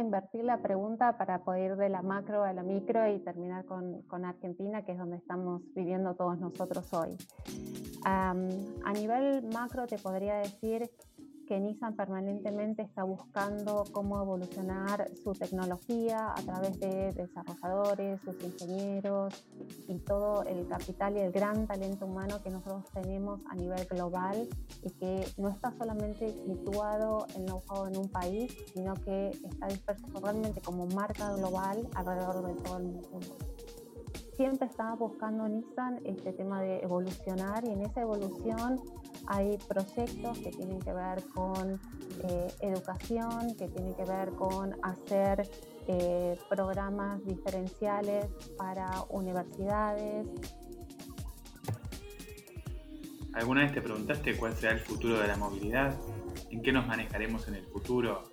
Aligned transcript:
invertir 0.00 0.44
la 0.44 0.58
pregunta 0.58 1.16
para 1.16 1.44
poder 1.44 1.72
ir 1.72 1.76
de 1.76 1.88
la 1.88 2.02
macro 2.02 2.44
a 2.44 2.52
la 2.52 2.62
micro 2.62 3.08
y 3.08 3.18
terminar 3.20 3.64
con, 3.64 4.02
con 4.02 4.24
Argentina, 4.24 4.84
que 4.84 4.92
es 4.92 4.98
donde 4.98 5.16
estamos 5.16 5.62
viviendo 5.74 6.14
todos 6.14 6.38
nosotros 6.38 6.92
hoy. 6.92 7.16
a 8.04 8.34
nivel 8.92 9.42
macro 9.52 9.86
te 9.86 9.98
podría 9.98 10.36
decir 10.36 10.90
que 11.46 11.60
Nissan 11.60 11.94
permanentemente 11.94 12.82
está 12.82 13.02
buscando 13.02 13.84
cómo 13.92 14.20
evolucionar 14.20 15.08
su 15.22 15.32
tecnología 15.32 16.32
a 16.32 16.42
través 16.42 16.78
de 16.80 17.12
desarrolladores, 17.12 18.20
sus 18.22 18.42
ingenieros 18.42 19.44
y 19.88 19.98
todo 19.98 20.44
el 20.44 20.66
capital 20.66 21.16
y 21.16 21.20
el 21.20 21.32
gran 21.32 21.66
talento 21.66 22.06
humano 22.06 22.42
que 22.42 22.50
nosotros 22.50 22.84
tenemos 22.92 23.40
a 23.48 23.54
nivel 23.54 23.84
global 23.86 24.48
y 24.82 24.90
que 24.90 25.26
no 25.36 25.48
está 25.48 25.72
solamente 25.76 26.32
situado 26.46 27.26
en 27.36 27.46
know-how 27.46 27.86
en 27.86 27.96
un 27.96 28.08
país, 28.08 28.56
sino 28.72 28.94
que 28.94 29.28
está 29.28 29.66
disperso 29.66 30.06
realmente 30.22 30.60
como 30.60 30.86
marca 30.86 31.32
global 31.34 31.88
alrededor 31.94 32.46
de 32.46 32.62
todo 32.62 32.78
el 32.78 32.84
mundo 32.84 33.53
siempre 34.36 34.66
estaba 34.66 34.94
buscando 34.94 35.48
Nissan 35.48 36.00
este 36.04 36.32
tema 36.32 36.60
de 36.60 36.80
evolucionar 36.80 37.64
y 37.64 37.70
en 37.70 37.82
esa 37.82 38.00
evolución 38.00 38.80
hay 39.26 39.58
proyectos 39.68 40.38
que 40.38 40.50
tienen 40.50 40.80
que 40.80 40.92
ver 40.92 41.22
con 41.34 41.80
eh, 42.24 42.48
educación, 42.60 43.54
que 43.56 43.68
tienen 43.68 43.94
que 43.94 44.04
ver 44.04 44.30
con 44.30 44.76
hacer 44.82 45.48
eh, 45.86 46.38
programas 46.48 47.24
diferenciales 47.24 48.26
para 48.56 48.90
universidades. 49.10 50.26
¿Alguna 53.32 53.62
vez 53.62 53.72
te 53.72 53.82
preguntaste 53.82 54.36
cuál 54.36 54.54
será 54.54 54.72
el 54.72 54.80
futuro 54.80 55.18
de 55.18 55.28
la 55.28 55.36
movilidad? 55.36 55.96
¿En 56.50 56.62
qué 56.62 56.72
nos 56.72 56.86
manejaremos 56.86 57.48
en 57.48 57.54
el 57.54 57.64
futuro? 57.66 58.24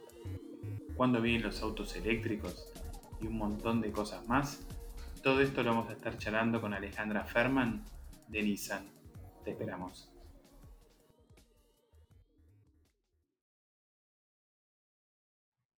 ¿Cuándo 0.95 1.21
vienen 1.21 1.43
los 1.43 1.61
autos 1.61 1.95
eléctricos? 1.95 2.67
Y 3.19 3.27
un 3.27 3.37
montón 3.37 3.81
de 3.81 3.91
cosas 3.91 4.27
más. 4.27 4.59
Todo 5.23 5.41
esto 5.41 5.61
lo 5.61 5.69
vamos 5.69 5.89
a 5.89 5.93
estar 5.93 6.17
charlando 6.17 6.59
con 6.59 6.73
Alejandra 6.73 7.23
Ferman 7.23 7.83
de 8.27 8.41
Nissan. 8.41 8.87
Te 9.43 9.51
esperamos. 9.51 10.11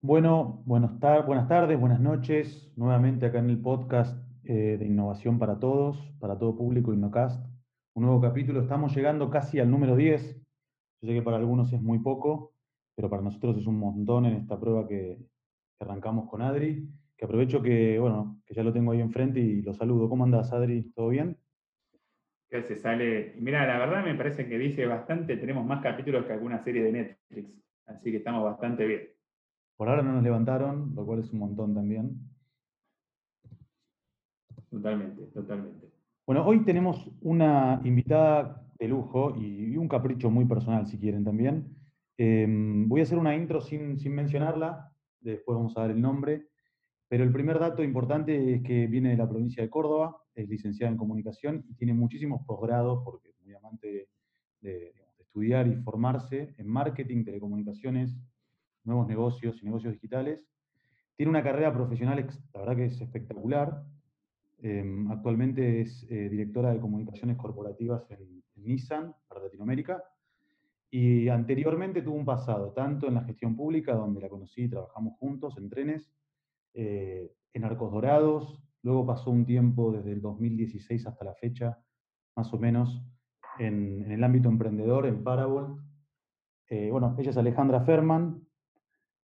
Bueno, 0.01 0.63
buenas, 0.65 0.97
tardes, 1.01 1.81
buenas 1.81 1.99
noches, 1.99 2.73
nuevamente 2.77 3.27
acá 3.27 3.41
en 3.41 3.51
el 3.51 3.61
podcast 3.61 4.17
eh, 4.45 4.77
de 4.79 4.87
Innovación 4.87 5.41
para 5.41 5.59
Todos, 5.59 5.99
para 6.21 6.39
todo 6.39 6.57
público, 6.57 6.95
Innocast. 6.95 7.45
Un 7.95 8.05
nuevo 8.05 8.21
capítulo, 8.21 8.61
estamos 8.61 8.95
llegando 8.95 9.29
casi 9.29 9.59
al 9.59 9.69
número 9.69 9.97
10. 9.97 10.37
Yo 10.37 11.09
sé 11.09 11.15
que 11.15 11.23
para 11.23 11.39
algunos 11.39 11.73
es 11.73 11.83
muy 11.83 11.99
poco, 11.99 12.53
pero 12.95 13.11
para 13.11 13.23
nosotros 13.23 13.57
es 13.57 13.67
un 13.67 13.81
montón 13.81 14.25
en 14.27 14.35
esta 14.35 14.61
prueba 14.61 14.87
que 14.87 15.19
arrancamos 15.81 16.31
con 16.31 16.43
Adri 16.43 16.89
aprovecho 17.21 17.63
que, 17.63 17.99
bueno, 17.99 18.41
que 18.45 18.55
ya 18.55 18.63
lo 18.63 18.73
tengo 18.73 18.93
ahí 18.93 19.01
enfrente 19.01 19.41
y 19.41 19.63
lo 19.63 19.75
saludo. 19.75 20.09
¿Cómo 20.09 20.25
andas, 20.25 20.53
Adri? 20.53 20.93
¿Todo 20.95 21.09
bien? 21.09 21.37
se 22.61 22.77
sale. 22.77 23.35
Mira, 23.39 23.67
la 23.67 23.79
verdad 23.79 24.05
me 24.05 24.15
parece 24.15 24.47
que 24.47 24.59
dice 24.59 24.85
bastante, 24.85 25.39
tenemos 25.39 25.65
más 25.65 25.83
capítulos 25.83 26.27
que 26.27 26.35
alguna 26.35 26.59
serie 26.59 26.83
de 26.83 26.93
Netflix, 26.93 27.51
así 27.87 28.11
que 28.11 28.19
estamos 28.19 28.45
bastante 28.45 28.87
bien. 28.87 29.09
Por 29.77 29.89
ahora 29.89 30.03
no 30.03 30.13
nos 30.13 30.23
levantaron, 30.23 30.93
lo 30.95 31.07
cual 31.07 31.21
es 31.21 31.33
un 31.33 31.39
montón 31.39 31.75
también. 31.75 32.21
Totalmente, 34.71 35.23
totalmente. 35.33 35.91
Bueno, 36.27 36.47
hoy 36.47 36.63
tenemos 36.65 37.11
una 37.23 37.81
invitada 37.85 38.67
de 38.79 38.89
lujo 38.89 39.35
y 39.37 39.77
un 39.77 39.89
capricho 39.89 40.31
muy 40.31 40.45
personal, 40.45 40.87
si 40.87 40.99
quieren 40.99 41.25
también. 41.25 41.75
Em, 42.19 42.89
voy 42.89 43.01
a 43.01 43.05
hacer 43.05 43.19
una 43.19 43.35
intro 43.35 43.61
sin, 43.61 43.99
sin 43.99 44.15
mencionarla, 44.15 44.93
después 45.21 45.57
vamos 45.57 45.77
a 45.77 45.83
dar 45.83 45.91
el 45.91 46.01
nombre. 46.01 46.49
Pero 47.13 47.25
el 47.25 47.31
primer 47.31 47.59
dato 47.59 47.85
importante 47.85 48.55
es 48.55 48.63
que 48.63 48.87
viene 48.87 49.11
de 49.11 49.19
la 49.19 49.29
provincia 49.29 49.63
de 49.63 49.69
Córdoba, 49.69 50.17
es 50.35 50.49
licenciada 50.49 50.91
en 50.91 50.97
comunicación 50.97 51.63
y 51.69 51.75
tiene 51.75 51.93
muchísimos 51.93 52.41
posgrados, 52.47 53.03
porque 53.05 53.29
es 53.29 53.35
muy 53.43 53.53
amante 53.53 54.09
de, 54.63 54.95
estudiar 55.19 55.69
y 55.69 55.77
formarse 55.77 56.55
en 56.57 56.67
marketing, 56.67 57.23
telecomunicaciones, 57.23 58.17
nuevos 58.85 59.07
negocios 59.09 59.61
y 59.61 59.67
negocios 59.67 59.93
digitales. 59.93 60.49
Tiene 61.15 61.29
una 61.29 61.43
carrera 61.43 61.71
profesional, 61.71 62.27
la 62.55 62.61
verdad 62.61 62.77
que 62.77 62.87
es 62.87 62.99
espectacular. 62.99 63.85
Em, 64.63 65.11
actualmente 65.13 65.83
es 65.83 66.07
eh, 66.09 66.31
directora 66.31 66.73
de 66.73 66.81
comunicaciones 66.81 67.37
corporativas 67.37 68.11
en, 68.11 68.43
en 68.57 68.65
Nissan 68.65 69.15
para 69.29 69.43
Latinoamérica. 69.43 70.03
Y 70.91 71.29
anteriormente 71.29 72.01
tuvo 72.01 72.17
un 72.17 72.25
pasado, 72.25 72.73
tanto 72.73 73.07
en 73.07 73.17
la 73.17 73.25
gestión 73.25 73.55
pública, 73.55 73.93
donde 73.93 74.23
la 74.23 74.31
conocí 74.31 74.63
y 74.63 74.69
trabajamos 74.71 75.19
juntos 75.19 75.59
en 75.59 75.69
trenes, 75.69 76.11
eh, 76.75 77.33
en 77.53 77.65
Arcos 77.65 77.93
Dorados, 77.93 78.63
luego 78.83 79.07
pasó 79.07 79.31
un 79.31 79.45
tiempo 79.45 79.93
desde 79.93 80.13
el 80.13 80.21
2016 80.21 81.07
hasta 81.07 81.25
la 81.25 81.35
fecha, 81.35 81.79
más 82.37 82.53
o 82.53 82.59
menos, 82.59 83.03
en, 83.59 84.11
el 84.11 84.25
ámbito 84.25 84.49
emprendedor, 84.49 85.07
en 85.07 85.23
Parable. 85.23 85.77
Eh, 86.69 86.91
bueno, 86.91 87.15
ella 87.19 87.31
es 87.31 87.37
Alejandra 87.37 87.83
Ferman. 87.83 88.47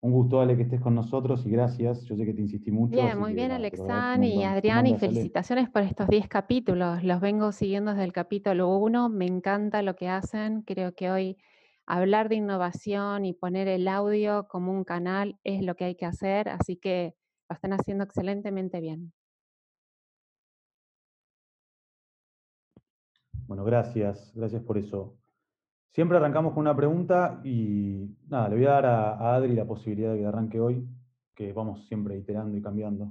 Un 0.00 0.12
gusto, 0.12 0.40
Ale, 0.40 0.56
que 0.56 0.62
estés 0.62 0.80
con 0.80 0.94
nosotros 0.94 1.44
y 1.44 1.50
gracias. 1.50 2.04
Yo 2.04 2.14
sé 2.14 2.24
que 2.24 2.32
te 2.32 2.40
insistí 2.40 2.70
mucho. 2.70 2.92
Bien, 2.92 3.18
muy 3.18 3.34
bien, 3.34 3.50
Alexán 3.50 4.22
y 4.22 4.44
Adrián, 4.44 4.86
y 4.86 4.96
felicitaciones 4.96 5.68
por 5.70 5.82
estos 5.82 6.06
10 6.06 6.28
capítulos. 6.28 7.02
Los 7.02 7.20
vengo 7.20 7.50
siguiendo 7.50 7.90
desde 7.90 8.04
el 8.04 8.12
capítulo 8.12 8.76
1. 8.76 9.08
Me 9.08 9.26
encanta 9.26 9.82
lo 9.82 9.96
que 9.96 10.08
hacen. 10.08 10.62
Creo 10.62 10.94
que 10.94 11.10
hoy 11.10 11.36
hablar 11.84 12.28
de 12.28 12.36
innovación 12.36 13.24
y 13.24 13.32
poner 13.32 13.66
el 13.66 13.88
audio 13.88 14.46
como 14.46 14.70
un 14.70 14.84
canal 14.84 15.36
es 15.42 15.64
lo 15.64 15.74
que 15.74 15.86
hay 15.86 15.96
que 15.96 16.06
hacer. 16.06 16.48
Así 16.48 16.76
que 16.76 17.16
lo 17.48 17.54
están 17.54 17.72
haciendo 17.72 18.04
excelentemente 18.04 18.80
bien. 18.80 19.12
Bueno, 23.46 23.64
gracias, 23.64 24.32
gracias 24.34 24.62
por 24.62 24.76
eso. 24.76 25.16
Siempre 25.90 26.18
arrancamos 26.18 26.52
con 26.52 26.60
una 26.60 26.76
pregunta 26.76 27.40
y 27.42 28.14
nada, 28.28 28.50
le 28.50 28.56
voy 28.56 28.66
a 28.66 28.70
dar 28.72 28.86
a, 28.86 29.34
Adri 29.34 29.54
la 29.54 29.64
posibilidad 29.64 30.12
de 30.12 30.18
que 30.18 30.26
arranque 30.26 30.60
hoy, 30.60 30.86
que 31.34 31.52
vamos 31.52 31.86
siempre 31.88 32.16
iterando 32.16 32.56
y 32.56 32.62
cambiando. 32.62 33.10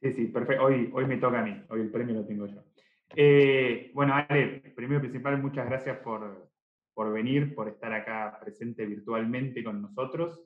Sí, 0.00 0.12
sí, 0.12 0.26
perfecto. 0.26 0.64
Hoy, 0.64 0.90
hoy 0.92 1.06
me 1.06 1.18
toca 1.18 1.40
a 1.40 1.44
mí, 1.44 1.62
hoy 1.68 1.82
el 1.82 1.90
premio 1.90 2.16
lo 2.16 2.26
tengo 2.26 2.46
yo. 2.46 2.64
Eh, 3.14 3.92
bueno, 3.94 4.14
Ale, 4.14 4.72
primero 4.74 4.98
y 4.98 5.08
principal, 5.08 5.40
muchas 5.40 5.66
gracias 5.66 5.98
por, 5.98 6.50
por 6.94 7.12
venir, 7.12 7.54
por 7.54 7.68
estar 7.68 7.92
acá 7.92 8.38
presente 8.40 8.84
virtualmente 8.84 9.62
con 9.62 9.80
nosotros. 9.80 10.40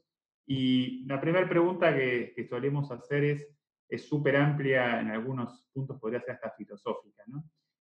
Y 0.47 1.05
la 1.07 1.21
primera 1.21 1.49
pregunta 1.49 1.95
que, 1.95 2.47
solemos 2.49 2.91
hacer 2.91 3.25
es 3.89 4.09
súper 4.09 4.37
amplia, 4.37 5.01
en 5.01 5.11
algunos 5.11 5.69
puntos 5.73 5.99
podría 6.01 6.21
ser 6.21 6.35
hasta 6.35 6.51
filosófica, 6.51 7.23
¿no? 7.27 7.45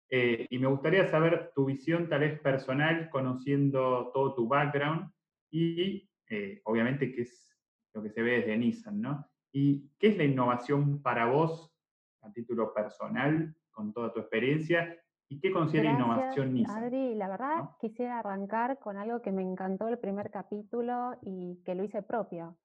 Eh, 0.09 0.47
y 0.49 0.57
me 0.57 0.67
gustaría 0.67 1.05
saber 1.07 1.51
tu 1.53 1.65
visión 1.65 2.07
tal 2.07 2.21
vez 2.21 2.39
personal, 2.39 3.09
conociendo 3.09 4.09
todo 4.13 4.35
tu 4.35 4.47
background 4.47 5.11
y 5.51 6.09
eh, 6.29 6.61
obviamente 6.63 7.11
qué 7.11 7.23
es 7.23 7.53
lo 7.93 8.01
que 8.01 8.09
se 8.09 8.21
ve 8.21 8.39
desde 8.39 8.57
Nissan, 8.57 9.01
¿no? 9.01 9.29
¿Y 9.51 9.89
qué 9.99 10.09
es 10.09 10.17
la 10.17 10.23
innovación 10.23 11.01
para 11.01 11.25
vos 11.25 11.73
a 12.21 12.31
título 12.31 12.73
personal, 12.73 13.53
con 13.71 13.91
toda 13.91 14.13
tu 14.13 14.19
experiencia? 14.19 14.97
¿Y 15.29 15.39
qué 15.41 15.51
considera 15.51 15.91
innovación 15.91 16.53
Nissan? 16.53 16.83
Adri, 16.85 17.15
la 17.15 17.27
verdad 17.27 17.69
quisiera 17.79 18.19
arrancar 18.19 18.79
con 18.79 18.97
algo 18.97 19.21
que 19.21 19.33
me 19.33 19.41
encantó 19.41 19.87
el 19.89 19.99
primer 19.99 20.31
capítulo 20.31 21.17
y 21.21 21.61
que 21.65 21.75
lo 21.75 21.83
hice 21.83 22.01
propio. 22.01 22.57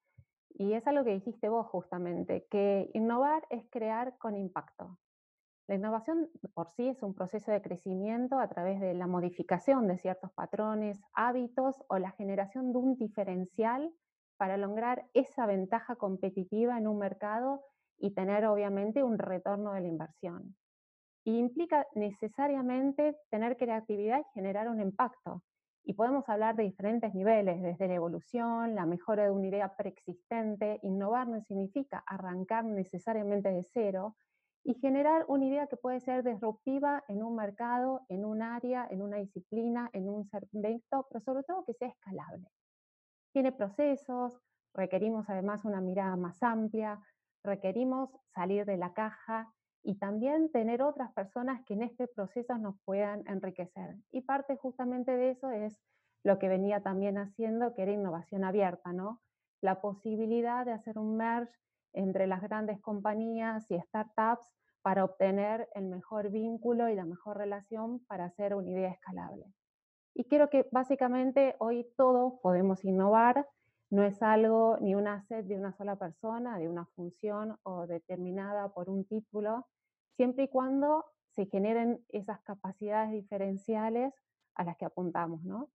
Y 0.51 0.75
es 0.75 0.87
algo 0.87 1.05
que 1.05 1.15
dijiste 1.15 1.49
vos 1.49 1.67
justamente, 1.67 2.47
que 2.51 2.91
innovar 2.95 3.43
es 3.51 3.65
crear 3.71 4.17
con 4.19 4.37
impacto. 4.37 4.99
La 5.67 5.75
innovación 5.75 6.29
por 6.55 6.71
sí 6.71 6.89
es 6.89 7.03
un 7.03 7.15
proceso 7.15 7.51
de 7.51 7.63
crecimiento 7.63 8.39
a 8.39 8.49
través 8.49 8.81
de 8.81 8.95
la 8.95 9.07
modificación 9.07 9.89
de 9.89 9.99
ciertos 9.99 10.31
patrones, 10.33 11.01
hábitos 11.15 11.83
o 11.89 11.99
la 11.99 12.13
generación 12.13 12.73
de 12.73 12.79
un 12.79 12.97
diferencial 12.97 13.93
para 14.37 14.57
lograr 14.57 15.09
esa 15.15 15.47
ventaja 15.47 15.97
competitiva 15.97 16.79
en 16.79 16.87
un 16.87 16.99
mercado 16.99 17.63
y 17.99 18.13
tener 18.13 18.45
obviamente 18.47 19.03
un 19.03 19.19
retorno 19.19 19.73
de 19.73 19.81
la 19.81 19.89
inversión 19.89 20.57
y 21.25 21.39
implica 21.39 21.87
necesariamente 21.95 23.17
tener 23.31 23.57
creatividad 23.57 24.21
y 24.21 24.35
generar 24.35 24.69
un 24.69 24.81
impacto. 24.81 25.43
Y 25.85 25.95
podemos 25.95 26.29
hablar 26.29 26.55
de 26.57 26.65
diferentes 26.65 27.13
niveles, 27.15 27.61
desde 27.61 27.89
la 27.89 27.95
evolución, 27.95 28.75
la 28.75 28.87
mejora 28.87 29.25
de 29.25 29.31
una 29.31 29.49
idea 29.49 29.75
preexistente. 29.77 30.79
Innovar 30.83 31.29
no 31.29 31.41
significa 31.43 32.05
arrancar 32.07 32.65
necesariamente 32.65 33.51
de 33.51 33.65
cero 33.65 34.17
y 34.65 34.75
generar 34.75 35.25
una 35.27 35.47
idea 35.47 35.67
que 35.67 35.77
puede 35.77 36.01
ser 36.01 36.23
disruptiva 36.23 37.03
en 37.09 37.23
un 37.23 37.35
mercado, 37.35 38.03
en 38.09 38.25
un 38.25 38.43
área, 38.43 38.87
en 38.91 39.03
una 39.03 39.17
disciplina, 39.17 39.91
en 39.93 40.09
un 40.09 40.25
segmento, 40.25 41.07
pero 41.11 41.21
sobre 41.21 41.43
todo 41.43 41.65
que 41.65 41.75
sea 41.75 41.89
escalable. 41.89 42.49
Tiene 43.33 43.51
procesos, 43.51 44.41
requerimos 44.73 45.29
además 45.29 45.65
una 45.65 45.81
mirada 45.81 46.15
más 46.17 46.43
amplia, 46.45 47.01
requerimos 47.43 48.11
salir 48.35 48.65
de 48.67 48.77
la 48.77 48.93
caja 48.93 49.53
y 49.83 49.99
también 49.99 50.51
tener 50.51 50.83
otras 50.83 51.13
personas 51.13 51.65
que 51.67 51.75
en 51.75 51.83
este 51.83 52.07
proceso 52.09 52.57
nos 52.59 52.77
puedan 52.85 53.25
enriquecer. 53.27 53.97
Y 54.11 54.23
parte 54.23 54.57
justamente 54.57 55.13
de 55.13 55.31
eso 55.31 55.51
es 55.51 55.81
lo 56.25 56.39
que 56.39 56.49
venía 56.49 56.83
también 56.83 57.19
haciendo, 57.19 57.75
que 57.75 57.83
era 57.83 57.93
innovación 57.93 58.45
abierta, 58.45 58.93
¿no? 58.93 59.21
la 59.63 59.81
posibilidad 59.81 60.67
de 60.67 60.73
hacer 60.73 60.99
un 60.99 61.17
merge 61.17 61.55
entre 61.95 62.27
las 62.27 62.43
grandes 62.43 62.81
compañías 62.81 63.71
y 63.71 63.79
startups 63.81 64.47
para 64.83 65.05
obtener 65.05 65.69
el 65.75 65.87
mejor 65.87 66.31
vínculo 66.31 66.89
y 66.89 66.97
la 66.97 67.05
mejor 67.05 67.39
relación 67.39 68.05
para 68.07 68.25
hacer 68.25 68.55
una 68.55 68.71
idea 68.71 68.91
escalable. 68.91 69.47
Y 70.15 70.25
creo 70.25 70.51
que 70.51 70.69
básicamente 70.73 71.55
hoy 71.61 71.87
todos 71.97 72.35
podemos 72.43 72.85
innovar, 72.85 73.49
no 73.93 74.03
es 74.05 74.23
algo 74.23 74.79
ni 74.81 74.95
un 74.95 75.07
asset 75.07 75.47
de 75.47 75.55
una 75.55 75.73
sola 75.75 75.97
persona, 75.97 76.59
de 76.59 76.67
una 76.67 76.87
función 76.97 77.59
o 77.63 77.87
determinada 77.87 78.73
por 78.73 78.89
un 78.89 79.05
título, 79.05 79.67
siempre 80.17 80.45
y 80.45 80.49
cuando 80.49 81.05
se 81.29 81.45
generen 81.45 82.03
esas 82.09 82.41
capacidades 82.41 83.13
diferenciales 83.13 84.15
a 84.55 84.65
las 84.65 84.79
que 84.79 84.87
apuntamos, 84.87 85.45
¿no? 85.45 85.69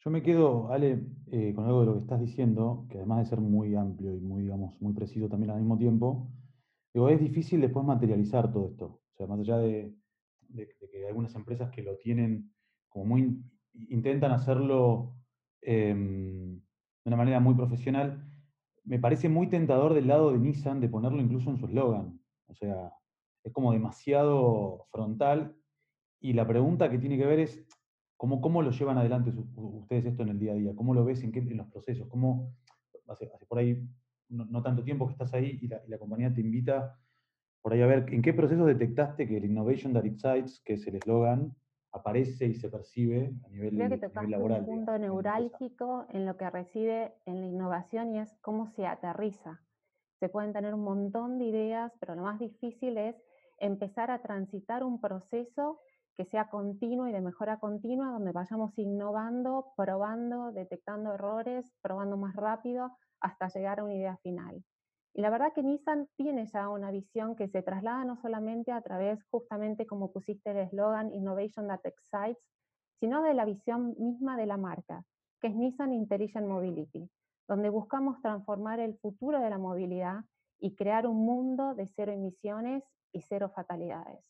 Yo 0.00 0.10
me 0.10 0.20
quedo, 0.24 0.72
Ale, 0.72 1.06
eh, 1.30 1.54
con 1.54 1.64
algo 1.64 1.80
de 1.80 1.86
lo 1.86 1.92
que 1.94 2.00
estás 2.00 2.20
diciendo, 2.20 2.86
que 2.90 2.98
además 2.98 3.20
de 3.20 3.26
ser 3.26 3.40
muy 3.40 3.76
amplio 3.76 4.16
y 4.16 4.20
muy, 4.20 4.42
digamos, 4.42 4.82
muy 4.82 4.94
preciso 4.94 5.28
también 5.28 5.52
al 5.52 5.60
mismo 5.60 5.78
tiempo, 5.78 6.28
digo, 6.92 7.08
es 7.08 7.20
difícil 7.20 7.60
después 7.60 7.86
materializar 7.86 8.52
todo 8.52 8.66
esto. 8.66 8.86
O 9.12 9.16
sea, 9.16 9.28
más 9.28 9.38
allá 9.38 9.58
de, 9.58 9.94
que 10.54 10.98
hay 10.98 11.04
algunas 11.04 11.34
empresas 11.34 11.70
que 11.70 11.82
lo 11.82 11.96
tienen 11.96 12.52
como 12.88 13.06
muy, 13.06 13.42
intentan 13.74 14.32
hacerlo 14.32 15.14
em, 15.60 16.58
de 16.58 17.06
una 17.06 17.16
manera 17.16 17.40
muy 17.40 17.54
profesional, 17.54 18.24
me 18.84 18.98
parece 18.98 19.28
muy 19.28 19.48
tentador 19.48 19.94
del 19.94 20.08
lado 20.08 20.32
de 20.32 20.38
Nissan 20.38 20.80
de 20.80 20.88
ponerlo 20.88 21.20
incluso 21.20 21.50
en 21.50 21.56
su 21.56 21.66
eslogan. 21.66 22.20
O 22.46 22.54
sea, 22.54 22.92
es 23.44 23.52
como 23.52 23.72
demasiado 23.72 24.86
frontal. 24.90 25.56
Y 26.20 26.34
la 26.34 26.46
pregunta 26.46 26.90
que 26.90 26.98
tiene 26.98 27.16
que 27.16 27.26
ver 27.26 27.40
es, 27.40 27.64
¿cómo, 28.16 28.40
cómo 28.40 28.62
lo 28.62 28.70
llevan 28.70 28.98
adelante 28.98 29.32
ustedes 29.56 30.06
esto 30.06 30.22
en 30.22 30.30
el 30.30 30.38
día 30.38 30.52
a 30.52 30.56
día? 30.56 30.74
¿Cómo 30.74 30.94
lo 30.94 31.04
ves 31.04 31.22
en, 31.22 31.32
qué, 31.32 31.40
en 31.40 31.56
los 31.56 31.68
procesos? 31.68 32.08
¿Cómo, 32.08 32.54
hace, 33.08 33.30
por 33.48 33.58
ahí 33.58 33.88
no, 34.28 34.62
tanto 34.62 34.82
tiempo 34.82 35.06
que 35.06 35.12
estás 35.12 35.34
ahí 35.34 35.58
y 35.60 35.68
la, 35.68 35.82
y 35.86 35.90
la, 35.90 35.98
compañía 35.98 36.32
te 36.32 36.40
invita 36.40 36.98
por 37.62 37.72
ahí 37.72 37.80
a 37.80 37.86
ver 37.86 38.06
en 38.12 38.22
qué 38.22 38.34
procesos 38.34 38.66
detectaste 38.66 39.26
que 39.26 39.36
el 39.36 39.44
Innovation 39.44 39.92
That 39.92 40.04
Excites, 40.04 40.60
que 40.64 40.74
es 40.74 40.86
el 40.86 40.96
eslogan, 40.96 41.54
aparece 41.92 42.46
y 42.46 42.54
se 42.54 42.68
percibe 42.68 43.32
a 43.44 43.48
nivel, 43.48 43.76
Creo 43.76 43.88
que 43.90 43.98
tocaste 43.98 44.36
un 44.36 44.64
punto 44.64 44.98
neurálgico 44.98 46.06
en 46.08 46.26
lo 46.26 46.36
que 46.36 46.50
reside 46.50 47.14
en 47.26 47.40
la 47.40 47.46
innovación 47.46 48.14
y 48.14 48.18
es 48.18 48.36
cómo 48.40 48.66
se 48.68 48.86
aterriza. 48.86 49.60
Se 50.18 50.28
pueden 50.28 50.52
tener 50.52 50.74
un 50.74 50.84
montón 50.84 51.38
de 51.38 51.46
ideas, 51.46 51.92
pero 52.00 52.14
lo 52.14 52.22
más 52.22 52.38
difícil 52.38 52.96
es 52.96 53.16
empezar 53.58 54.10
a 54.10 54.22
transitar 54.22 54.82
un 54.82 55.00
proceso 55.00 55.80
que 56.16 56.24
sea 56.24 56.48
continuo 56.48 57.08
y 57.08 57.12
de 57.12 57.20
mejora 57.20 57.58
continua, 57.58 58.10
donde 58.10 58.32
vayamos 58.32 58.76
innovando, 58.78 59.72
probando, 59.76 60.52
detectando 60.52 61.14
errores, 61.14 61.72
probando 61.80 62.16
más 62.16 62.34
rápido 62.36 62.96
hasta 63.20 63.48
llegar 63.48 63.80
a 63.80 63.84
una 63.84 63.94
idea 63.94 64.16
final. 64.18 64.62
Y 65.14 65.20
la 65.20 65.30
verdad 65.30 65.52
que 65.54 65.62
Nissan 65.62 66.08
tiene 66.16 66.46
ya 66.46 66.68
una 66.68 66.90
visión 66.90 67.36
que 67.36 67.48
se 67.48 67.62
traslada 67.62 68.04
no 68.04 68.16
solamente 68.16 68.72
a 68.72 68.80
través, 68.80 69.22
justamente 69.30 69.86
como 69.86 70.10
pusiste 70.10 70.52
el 70.52 70.58
eslogan, 70.58 71.12
Innovation 71.12 71.68
That 71.68 71.80
Excites, 71.84 72.42
sino 72.98 73.22
de 73.22 73.34
la 73.34 73.44
visión 73.44 73.94
misma 73.98 74.36
de 74.36 74.46
la 74.46 74.56
marca, 74.56 75.04
que 75.40 75.48
es 75.48 75.54
Nissan 75.54 75.92
Intelligent 75.92 76.46
Mobility, 76.46 77.10
donde 77.46 77.68
buscamos 77.68 78.22
transformar 78.22 78.80
el 78.80 78.96
futuro 78.98 79.40
de 79.40 79.50
la 79.50 79.58
movilidad 79.58 80.24
y 80.58 80.76
crear 80.76 81.06
un 81.06 81.26
mundo 81.26 81.74
de 81.74 81.88
cero 81.94 82.12
emisiones 82.12 82.82
y 83.12 83.20
cero 83.20 83.52
fatalidades. 83.54 84.24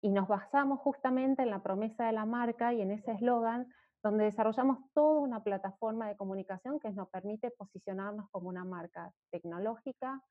Y 0.00 0.10
nos 0.10 0.28
basamos 0.28 0.78
justamente 0.78 1.42
en 1.42 1.50
la 1.50 1.62
promesa 1.62 2.06
de 2.06 2.12
la 2.12 2.24
marca 2.24 2.72
y 2.72 2.82
en 2.82 2.92
ese 2.92 3.12
eslogan 3.12 3.66
donde 4.08 4.24
desarrollamos 4.24 4.78
toda 4.94 5.20
una 5.20 5.44
plataforma 5.44 6.08
de 6.08 6.16
comunicación 6.16 6.80
que 6.80 6.90
nos 6.90 7.10
permite 7.10 7.50
posicionarnos 7.50 8.30
como 8.30 8.48
una 8.48 8.64
marca 8.64 9.12
tecnológica 9.30 10.22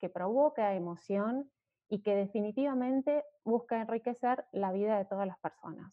que 0.00 0.08
provoca 0.08 0.74
emoción 0.74 1.48
y 1.88 2.02
que 2.02 2.16
definitivamente 2.16 3.24
busca 3.44 3.80
enriquecer 3.80 4.44
la 4.50 4.72
vida 4.72 4.98
de 4.98 5.04
todas 5.04 5.28
las 5.28 5.38
personas. 5.38 5.92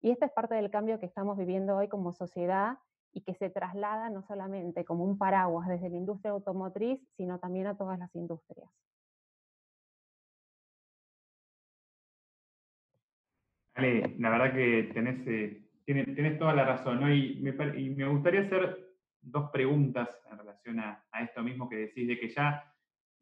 Y 0.00 0.12
este 0.12 0.24
es 0.24 0.32
parte 0.32 0.54
del 0.54 0.70
cambio 0.70 0.98
que 0.98 1.04
estamos 1.04 1.36
viviendo 1.36 1.76
hoy 1.76 1.88
como 1.88 2.12
sociedad 2.12 2.78
y 3.12 3.20
que 3.20 3.34
se 3.34 3.50
traslada 3.50 4.08
no 4.08 4.22
solamente 4.22 4.82
como 4.86 5.04
un 5.04 5.18
paraguas 5.18 5.68
desde 5.68 5.90
la 5.90 5.96
industria 5.96 6.32
automotriz, 6.32 7.06
sino 7.18 7.38
también 7.38 7.66
a 7.66 7.76
todas 7.76 7.98
las 7.98 8.14
industrias. 8.14 8.70
Ale, 13.74 14.16
la 14.18 14.30
verdad 14.30 14.54
que 14.54 14.90
tenés 14.94 15.26
eh, 15.26 15.64
tienes, 15.84 16.38
toda 16.38 16.54
la 16.54 16.64
razón, 16.64 17.00
¿no? 17.00 17.12
Y 17.12 17.36
me, 17.40 18.06
gustaría 18.06 18.40
hacer 18.40 18.78
dos 19.20 19.50
preguntas 19.50 20.20
en 20.30 20.38
relación 20.38 20.80
a, 20.80 21.04
esto 21.22 21.42
mismo 21.42 21.68
que 21.68 21.76
decís, 21.76 22.08
de 22.08 22.18
que 22.18 22.28
ya 22.28 22.72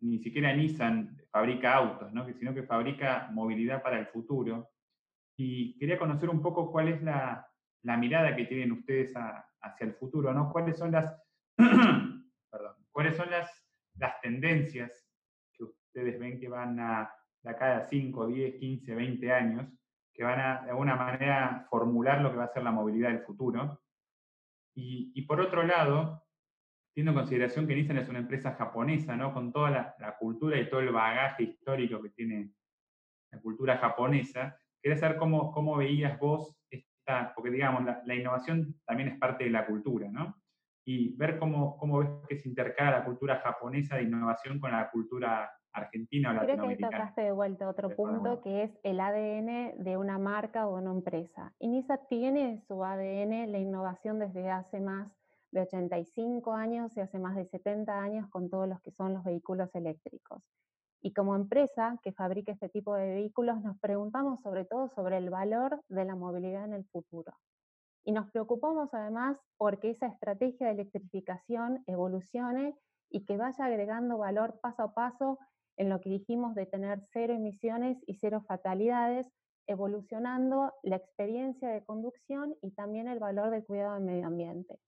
ni 0.00 0.19
siquiera 0.19 0.55
Nissan 0.55 1.17
fabrica 1.31 1.75
autos, 1.75 2.12
¿no? 2.12 2.26
sino 2.35 2.53
que 2.53 2.64
fabrica 2.64 3.29
movilidad 3.32 3.82
para 3.82 3.99
el 3.99 4.06
futuro. 4.06 4.70
Y 5.37 5.79
quería 5.79 5.99
conocer 5.99 6.29
un 6.29 6.43
poco 6.43 6.70
cuál 6.70 6.88
es 6.88 7.03
la, 7.03 7.49
mirada 7.82 8.35
que 8.35 8.47
tienen 8.47 8.73
ustedes 8.73 9.12
hacia 9.61 9.87
el 9.87 9.94
futuro, 9.94 10.32
¿no? 10.32 10.50
¿Cuáles 10.53 10.76
son 10.76 10.93
las, 10.93 11.17
perdón, 11.56 12.76
cuáles 12.91 13.17
son 13.17 13.31
las, 13.31 13.50
tendencias 14.23 15.06
que 15.53 15.65
ustedes 15.65 16.19
ven 16.19 16.41
que 16.41 16.49
van 16.49 16.81
a, 16.81 17.12
de 17.43 17.50
acá 17.50 17.76
a 17.76 17.81
5, 17.82 18.26
10, 18.26 18.55
15, 18.56 18.94
20 18.94 19.32
años 19.32 19.81
que 20.12 20.25
van 20.25 20.41
a, 20.41 20.62
de 20.62 20.70
alguna 20.70 20.97
manera, 20.97 21.67
formular 21.70 22.20
lo 22.20 22.31
que 22.31 22.37
va 22.37 22.44
a 22.44 22.53
ser 22.53 22.62
la 22.62 22.70
movilidad 22.70 23.09
del 23.09 23.25
futuro. 23.25 23.81
Y, 24.75 25.23
por 25.23 25.41
otro 25.41 25.62
lado, 25.62 26.25
teniendo 26.94 27.12
en 27.12 27.25
consideración 27.25 27.67
que 27.67 27.75
Nissan 27.75 27.99
es 27.99 28.09
una 28.09 28.20
empresa 28.20 28.55
japonesa, 28.55 29.17
¿no? 29.17 29.32
con 29.32 29.53
toda 29.53 29.94
la, 29.99 30.17
cultura 30.19 30.59
y 30.59 30.69
todo 30.69 30.81
el 30.81 30.91
bagaje 30.91 31.44
histórico 31.44 32.00
que 32.03 32.11
tiene 32.11 32.53
la 33.31 33.41
cultura 33.41 33.79
japonesa, 33.79 34.59
quería 34.81 34.99
saber 34.99 35.17
cómo, 35.17 35.53
cómo 35.53 35.76
veías 35.76 36.19
vos 36.19 36.56
esta, 36.70 37.35
porque 37.35 37.50
digamos, 37.50 37.85
la, 38.05 38.15
innovación 38.15 38.81
también 38.87 39.11
es 39.11 39.19
parte 39.19 39.44
de 39.44 39.50
la 39.50 39.67
cultura, 39.67 40.08
¿no? 40.11 40.37
Y 40.85 41.15
ver 41.17 41.38
cómo, 41.38 41.76
cómo 41.76 41.99
ves 41.99 42.08
que 42.29 42.37
se 42.37 42.49
intercala 42.49 42.99
la 42.99 43.05
cultura 43.05 43.41
japonesa 43.41 43.97
de 43.97 44.03
innovación 44.03 44.58
con 44.58 44.73
la 44.73 44.91
cultura 44.91 45.50
argentina 45.73 46.33
o 46.33 46.45
Creo 46.45 46.57
que 46.57 46.69
ahí 46.69 46.79
tocaste 46.79 47.23
de 47.23 47.33
vuelta 47.33 47.69
otro 47.69 47.95
punto 47.95 48.41
que 48.43 48.65
es 48.65 48.79
el 48.83 49.01
ADN 49.01 49.83
de 49.83 49.97
una 49.97 50.19
marca 50.19 50.67
o 50.67 50.77
una 50.77 50.91
empresa. 50.91 51.53
Inisa 51.58 51.99
tiene 52.08 52.61
su 52.67 52.85
ADN 52.85 53.51
la 53.51 53.58
innovación 53.58 54.19
desde 54.19 54.51
hace 54.51 54.81
más 54.81 55.11
de 55.51 55.61
85 55.63 56.53
años 56.53 56.96
y 56.96 57.01
hace 57.01 57.19
más 57.19 57.37
de 57.37 57.44
70 57.46 58.01
años 58.01 58.29
con 58.31 58.49
todos 58.49 58.69
los 58.69 58.81
que 58.81 58.91
son 58.93 59.15
los 59.15 59.25
vehículos 59.25 59.75
eléctricos. 59.75 60.43
Y 61.03 61.13
como 61.13 61.35
empresa 61.35 61.99
que 62.03 62.13
fabrica 62.13 62.53
este 62.53 62.69
tipo 62.69 62.94
de 62.94 63.06
vehículos, 63.06 63.61
nos 63.61 63.79
preguntamos 63.81 64.41
sobre 64.41 64.65
todo 64.65 64.89
sobre 64.89 65.19
el 65.19 65.31
valor 65.31 65.82
de 65.89 66.05
la 66.05 66.15
movilidad 66.15 66.65
en 66.65 66.75
el 66.75 66.85
futuro. 66.87 67.32
Y 68.05 68.13
nos 68.13 68.31
preocupamos 68.31 68.94
además 68.94 69.37
porque 69.58 69.91
esa 69.91 70.06
estrategia 70.06 70.67
de 70.67 70.73
electrificación 70.75 71.82
evolucione 71.87 72.77
y 73.11 73.25
que 73.25 73.37
vaya 73.37 73.65
agregando 73.65 74.19
valor 74.19 74.58
paso 74.61 74.82
a 74.82 74.94
paso 74.94 75.39
en 75.82 75.89
lo 75.89 76.01
que 76.01 76.10
dijimos 76.10 76.55
de 76.55 76.67
tener 76.67 77.01
cero 77.12 77.34
emisiones 77.34 77.98
y 78.06 78.15
cero 78.15 78.44
fatalidades, 78.46 79.27
evolucionando 79.67 80.72
la 80.84 80.96
experiencia 80.96 81.69
de 81.70 81.84
conducción 81.84 82.55
y 82.62 82.70
también 82.70 83.08
el 83.08 83.19
valor 83.19 83.51
del 83.51 83.65
cuidado 83.65 83.94
del 83.94 84.05
medio 84.05 84.29
ambiente. 84.29 84.79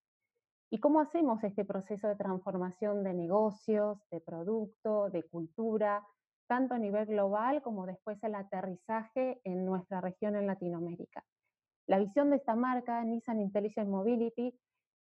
¿Y 0.70 0.78
cómo 0.78 1.00
hacemos 1.00 1.42
este 1.42 1.64
proceso 1.64 2.06
de 2.06 2.14
transformación 2.14 3.02
de 3.02 3.12
negocios, 3.12 3.98
de 4.10 4.20
producto, 4.20 5.10
de 5.10 5.24
cultura, 5.24 6.06
tanto 6.46 6.74
a 6.74 6.78
nivel 6.78 7.06
global 7.06 7.60
como 7.60 7.86
después 7.86 8.22
el 8.22 8.36
aterrizaje 8.36 9.40
en 9.42 9.64
nuestra 9.66 10.00
región 10.00 10.36
en 10.36 10.46
Latinoamérica? 10.46 11.24
La 11.88 11.98
visión 11.98 12.30
de 12.30 12.36
esta 12.36 12.54
marca, 12.54 13.02
Nissan 13.02 13.40
Intelligent 13.40 13.88
Mobility, 13.88 14.56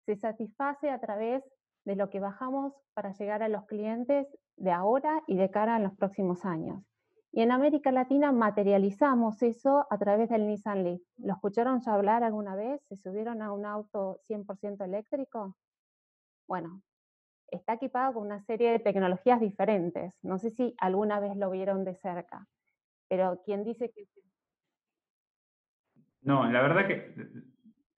se 0.07 0.17
satisface 0.17 0.89
a 0.89 0.99
través 0.99 1.45
de 1.85 1.97
lo 1.97 2.11
que 2.11 2.21
bajamos 2.21 2.75
para 2.95 3.13
llegar 3.13 3.43
a 3.43 3.49
los 3.49 3.65
clientes 3.67 4.27
de 4.57 4.71
ahora 4.71 5.23
y 5.27 5.37
de 5.37 5.51
cara 5.51 5.77
a 5.77 5.79
los 5.79 5.95
próximos 5.95 6.45
años. 6.45 6.83
Y 7.33 7.43
en 7.43 7.51
América 7.51 7.91
Latina 7.91 8.31
materializamos 8.31 9.43
eso 9.43 9.87
a 9.91 9.99
través 9.99 10.29
del 10.29 10.47
Nissan 10.47 10.85
Leaf. 10.85 11.03
¿Lo 11.17 11.33
escucharon 11.33 11.81
ya 11.81 11.95
hablar 11.95 12.23
alguna 12.23 12.55
vez? 12.55 12.81
¿Se 12.89 12.97
subieron 12.97 13.43
a 13.43 13.53
un 13.53 13.67
auto 13.67 14.21
100% 14.29 14.85
eléctrico? 14.85 15.57
Bueno, 16.47 16.81
está 17.51 17.75
equipado 17.75 18.15
con 18.15 18.27
una 18.27 18.41
serie 18.41 18.71
de 18.71 18.79
tecnologías 18.79 19.41
diferentes. 19.41 20.15
No 20.23 20.39
sé 20.39 20.51
si 20.51 20.75
alguna 20.79 21.19
vez 21.19 21.37
lo 21.37 21.51
vieron 21.51 21.85
de 21.85 21.97
cerca, 21.97 22.47
pero 23.09 23.43
quien 23.45 23.65
dice 23.65 23.91
que... 23.91 24.07
No, 26.23 26.49
la 26.51 26.63
verdad 26.63 26.87
que 26.87 27.15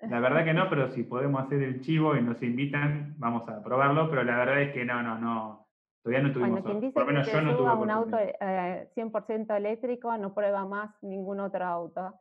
la 0.00 0.20
verdad 0.20 0.44
que 0.44 0.52
no, 0.52 0.68
pero 0.68 0.90
si 0.90 1.02
podemos 1.04 1.42
hacer 1.42 1.62
el 1.62 1.80
chivo 1.80 2.16
y 2.16 2.22
nos 2.22 2.42
invitan, 2.42 3.14
vamos 3.18 3.48
a 3.48 3.62
probarlo, 3.62 4.10
pero 4.10 4.24
la 4.24 4.36
verdad 4.36 4.62
es 4.62 4.72
que 4.72 4.84
no, 4.84 5.02
no, 5.02 5.18
no. 5.18 5.66
Todavía 6.02 6.28
no 6.28 6.32
tuvimos. 6.32 6.62
Bueno, 6.62 6.64
quien 6.64 6.80
dice 6.80 6.92
por 6.92 7.02
lo 7.02 7.08
menos 7.08 7.26
que 7.26 7.32
yo 7.32 7.40
no 7.40 7.56
tuve 7.56 7.74
un 7.74 7.90
auto 7.90 8.16
100% 8.16 9.54
eh, 9.54 9.56
eléctrico 9.56 10.16
no 10.18 10.34
prueba 10.34 10.64
más 10.64 10.94
ningún 11.02 11.40
otro 11.40 11.64
auto. 11.64 12.14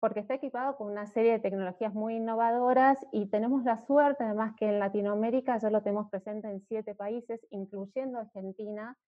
porque 0.00 0.20
está 0.20 0.34
equipado 0.34 0.76
con 0.76 0.90
una 0.90 1.06
serie 1.06 1.32
de 1.32 1.38
tecnologías 1.38 1.94
muy 1.94 2.16
innovadoras 2.16 2.98
y 3.12 3.30
tenemos 3.30 3.62
la 3.62 3.78
suerte 3.78 4.24
además 4.24 4.54
que 4.58 4.66
en 4.68 4.80
Latinoamérica 4.80 5.56
ya 5.58 5.70
lo 5.70 5.80
tenemos 5.82 6.10
presente 6.10 6.50
en 6.50 6.60
siete 6.60 6.94
países, 6.94 7.40
incluyendo 7.50 8.18
Argentina. 8.18 8.98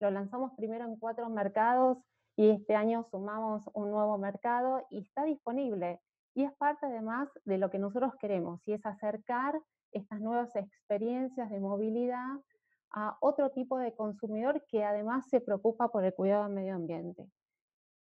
Lo 0.00 0.10
lanzamos 0.10 0.52
primero 0.56 0.84
en 0.84 0.96
cuatro 0.96 1.28
mercados 1.28 1.98
y 2.36 2.50
este 2.50 2.74
año 2.74 3.04
sumamos 3.10 3.68
un 3.74 3.90
nuevo 3.90 4.16
mercado 4.16 4.86
y 4.90 5.00
está 5.00 5.24
disponible. 5.24 6.00
Y 6.34 6.44
es 6.44 6.52
parte 6.54 6.86
además 6.86 7.28
de 7.44 7.58
lo 7.58 7.70
que 7.70 7.78
nosotros 7.78 8.12
queremos 8.20 8.60
y 8.66 8.72
es 8.72 8.84
acercar 8.84 9.60
estas 9.92 10.20
nuevas 10.20 10.54
experiencias 10.56 11.48
de 11.50 11.60
movilidad 11.60 12.40
a 12.90 13.16
otro 13.20 13.50
tipo 13.50 13.78
de 13.78 13.94
consumidor 13.94 14.64
que 14.68 14.84
además 14.84 15.28
se 15.28 15.40
preocupa 15.40 15.88
por 15.88 16.04
el 16.04 16.14
cuidado 16.14 16.44
del 16.44 16.54
medio 16.54 16.74
ambiente. 16.74 17.28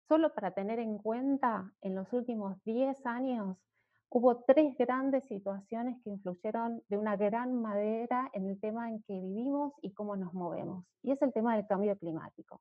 Solo 0.08 0.34
para 0.34 0.52
tener 0.52 0.80
en 0.80 0.98
cuenta, 0.98 1.72
en 1.82 1.96
los 1.96 2.12
últimos 2.12 2.62
10 2.64 3.06
años 3.06 3.58
hubo 4.10 4.44
tres 4.44 4.78
grandes 4.78 5.26
situaciones 5.26 5.98
que 6.04 6.10
influyeron 6.10 6.82
de 6.90 6.98
una 6.98 7.16
gran 7.16 7.62
manera 7.62 8.30
en 8.34 8.48
el 8.48 8.60
tema 8.60 8.90
en 8.90 9.02
que 9.04 9.14
vivimos 9.14 9.74
y 9.82 9.94
cómo 9.94 10.18
nos 10.18 10.34
movemos. 10.34 10.86
Y 11.02 11.12
es 11.12 11.22
el 11.22 11.32
tema 11.32 11.56
del 11.56 11.66
cambio 11.66 11.98
climático. 11.98 12.60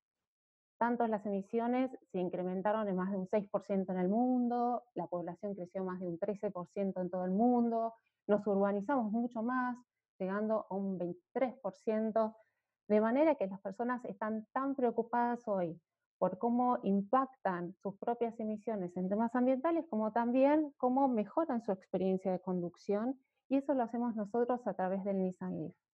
Tanto 0.80 1.06
las 1.06 1.26
emisiones 1.26 1.90
se 2.10 2.18
incrementaron 2.18 2.88
en 2.88 2.96
más 2.96 3.10
de 3.10 3.18
un 3.18 3.26
6% 3.26 3.90
en 3.92 3.98
el 3.98 4.08
mundo, 4.08 4.84
la 4.94 5.08
población 5.08 5.54
creció 5.54 5.84
más 5.84 6.00
de 6.00 6.06
un 6.06 6.18
13% 6.18 7.02
en 7.02 7.10
todo 7.10 7.26
el 7.26 7.32
mundo, 7.32 7.92
nos 8.26 8.46
urbanizamos 8.46 9.12
mucho 9.12 9.42
más, 9.42 9.76
llegando 10.18 10.66
a 10.70 10.74
un 10.74 10.98
23%, 10.98 12.34
de 12.88 13.00
manera 13.02 13.34
que 13.34 13.46
las 13.46 13.60
personas 13.60 14.02
están 14.06 14.46
tan 14.54 14.74
preocupadas 14.74 15.46
hoy 15.46 15.78
por 16.16 16.38
cómo 16.38 16.78
impactan 16.82 17.74
sus 17.82 17.98
propias 17.98 18.40
emisiones 18.40 18.96
en 18.96 19.10
temas 19.10 19.34
ambientales, 19.34 19.84
como 19.90 20.12
también 20.12 20.72
cómo 20.78 21.08
mejoran 21.08 21.60
su 21.60 21.72
experiencia 21.72 22.32
de 22.32 22.40
conducción, 22.40 23.20
y 23.50 23.56
eso 23.56 23.74
lo 23.74 23.82
hacemos 23.82 24.16
nosotros 24.16 24.66
a 24.66 24.72
través 24.72 25.04
del 25.04 25.18
Nissan 25.18 25.58
Leaf. 25.58 25.89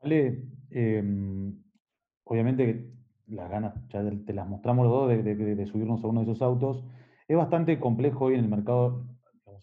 Ale, 0.00 0.44
em, 0.70 1.54
obviamente 2.24 2.90
las 3.26 3.50
ganas, 3.50 3.74
ya 3.88 4.02
te 4.24 4.32
las 4.32 4.48
mostramos 4.48 4.86
los 4.86 4.92
dos 4.92 5.24
de, 5.24 5.66
subirnos 5.66 6.02
a 6.02 6.06
uno 6.06 6.20
de 6.20 6.30
esos 6.30 6.42
autos. 6.42 6.84
Es 7.26 7.36
bastante 7.36 7.78
complejo 7.78 8.26
hoy 8.26 8.34
en 8.34 8.40
el 8.40 8.48
mercado 8.48 9.04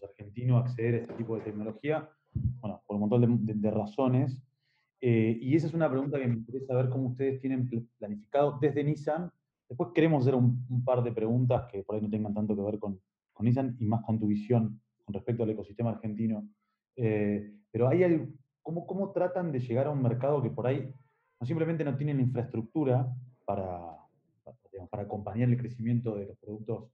argentino 0.02 0.58
acceder 0.58 0.94
a 0.94 0.98
este 0.98 1.14
tipo 1.14 1.36
de 1.36 1.42
tecnología, 1.42 2.08
bueno, 2.60 2.82
por 2.86 2.96
un 2.96 3.00
montón 3.00 3.44
de, 3.44 3.70
razones. 3.70 4.42
Eh, 5.00 5.38
y 5.40 5.56
esa 5.56 5.66
es 5.66 5.74
una 5.74 5.90
pregunta 5.90 6.18
que 6.18 6.26
me 6.26 6.34
interesa 6.34 6.74
ver 6.74 6.88
cómo 6.88 7.08
ustedes 7.08 7.40
tienen 7.40 7.68
planificado 7.98 8.58
desde 8.60 8.84
Nissan. 8.84 9.30
Después 9.68 9.90
queremos 9.94 10.22
hacer 10.22 10.34
un, 10.34 10.84
par 10.84 11.02
de 11.02 11.12
preguntas 11.12 11.64
que 11.70 11.82
por 11.82 11.96
ahí 11.96 12.02
no 12.02 12.10
tengan 12.10 12.34
tanto 12.34 12.54
que 12.54 12.62
ver 12.62 12.78
con, 12.78 13.00
con 13.32 13.46
Nissan 13.46 13.76
y 13.80 13.86
más 13.86 14.02
con 14.04 14.18
tu 14.18 14.26
visión 14.26 14.80
con 15.04 15.14
respecto 15.14 15.42
al 15.42 15.50
ecosistema 15.50 15.90
argentino. 15.90 16.48
Eh, 16.96 17.52
pero 17.70 17.88
hay 17.88 18.04
¿cómo, 18.66 18.84
¿cómo 18.84 19.12
tratan 19.12 19.52
de 19.52 19.60
llegar 19.60 19.86
a 19.86 19.90
un 19.90 20.02
mercado 20.02 20.42
que 20.42 20.50
por 20.50 20.66
ahí 20.66 20.92
no 21.38 21.46
simplemente 21.46 21.84
no 21.84 21.96
tienen 21.96 22.18
infraestructura 22.18 23.06
para, 23.44 23.96
para, 24.90 25.04
acompañar 25.04 25.48
el 25.48 25.56
crecimiento 25.56 26.16
de 26.16 26.26
los 26.26 26.36
productos 26.38 26.90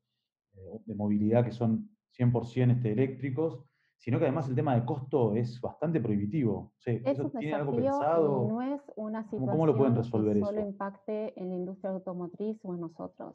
eh, 0.54 0.80
de 0.84 0.94
movilidad 0.94 1.46
que 1.46 1.52
son 1.52 1.88
100% 2.18 2.72
este, 2.72 2.92
eléctricos, 2.92 3.64
sino 3.96 4.18
que 4.18 4.26
además 4.26 4.50
el 4.50 4.54
tema 4.54 4.74
de 4.74 4.84
costo 4.84 5.34
es 5.34 5.58
bastante 5.62 5.98
prohibitivo. 5.98 6.74
es 6.84 7.18
un 7.18 7.30
tiene 7.30 7.54
algo 7.54 7.74
pensado? 7.74 8.48
no 8.48 8.60
es 8.60 8.82
una 8.96 9.22
situación 9.22 9.48
¿Cómo 9.48 9.66
lo 9.66 9.74
pueden 9.74 9.96
resolver 9.96 10.34
que 10.34 10.44
solo 10.44 10.60
impacte 10.60 11.40
en 11.40 11.48
la 11.48 11.54
industria 11.54 11.92
automotriz 11.92 12.58
o 12.64 12.74
en 12.74 12.80
nosotros. 12.80 13.34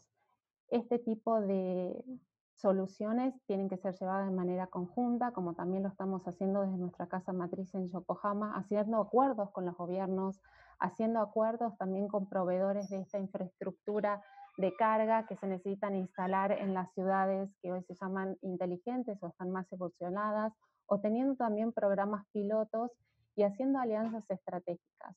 Este 0.69 0.99
tipo 0.99 1.41
de 1.41 1.95
soluciones 2.57 3.33
tienen 3.45 3.69
que 3.69 3.77
ser 3.77 3.93
llevadas 3.93 4.27
de 4.27 4.35
manera 4.35 4.67
conjunta, 4.67 5.31
como 5.31 5.53
también 5.53 5.83
lo 5.83 5.89
estamos 5.89 6.27
haciendo 6.27 6.61
desde 6.61 6.77
nuestra 6.77 7.07
casa 7.07 7.31
matriz 7.31 7.73
en 7.75 7.87
Yokohama, 7.87 8.55
haciendo 8.57 8.99
acuerdos 8.99 9.51
con 9.51 9.65
los 9.65 9.77
gobiernos, 9.77 10.41
haciendo 10.79 11.19
acuerdos 11.19 11.77
también 11.77 12.07
con 12.07 12.27
proveedores 12.27 12.89
de 12.89 13.01
esta 13.01 13.19
infraestructura 13.19 14.21
de 14.57 14.75
carga 14.75 15.27
que 15.27 15.35
se 15.37 15.45
necesitan 15.45 15.95
instalar 15.95 16.51
en 16.51 16.73
las 16.73 16.91
ciudades 16.93 17.55
que 17.61 17.71
hoy 17.71 17.83
se 17.83 17.93
llaman 17.93 18.37
inteligentes 18.41 19.21
o 19.21 19.27
están 19.27 19.51
más 19.51 19.71
evolucionadas, 19.71 20.53
o 20.87 20.99
teniendo 20.99 21.35
también 21.35 21.73
programas 21.73 22.25
pilotos 22.31 22.91
y 23.35 23.43
haciendo 23.43 23.77
alianzas 23.77 24.27
estratégicas. 24.29 25.15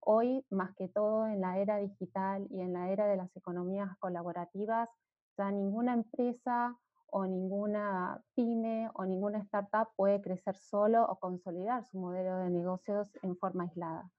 Hoy, 0.00 0.44
más 0.50 0.74
que 0.76 0.88
todo 0.88 1.26
en 1.26 1.40
la 1.40 1.58
era 1.58 1.78
digital 1.78 2.46
y 2.50 2.60
en 2.60 2.74
la 2.74 2.90
era 2.90 3.06
de 3.06 3.16
las 3.16 3.34
economías 3.36 3.96
colaborativas, 4.00 4.90
ya 5.36 5.50
ninguna 5.50 5.94
empresa 5.94 6.76
o 7.06 7.26
ninguna 7.26 8.20
pyme 8.34 8.90
o 8.94 9.04
ninguna 9.04 9.38
startup 9.38 9.88
puede 9.96 10.20
crecer 10.20 10.56
solo 10.56 11.04
o 11.04 11.16
consolidar 11.16 11.84
su 11.84 11.98
modelo 11.98 12.38
de 12.38 12.50
negocios 12.50 13.08
en 13.22 13.36
forma 13.36 13.64
aislada. 13.64 14.10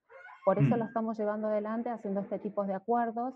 Por 0.45 0.59
eso 0.59 0.77
lo 0.77 0.85
mm. 0.85 0.87
estamos 0.87 1.17
llevando 1.17 1.47
adelante 1.47 1.89
haciendo 1.89 2.21
este 2.21 2.39
tipo 2.39 2.65
de 2.65 2.73
acuerdos 2.73 3.33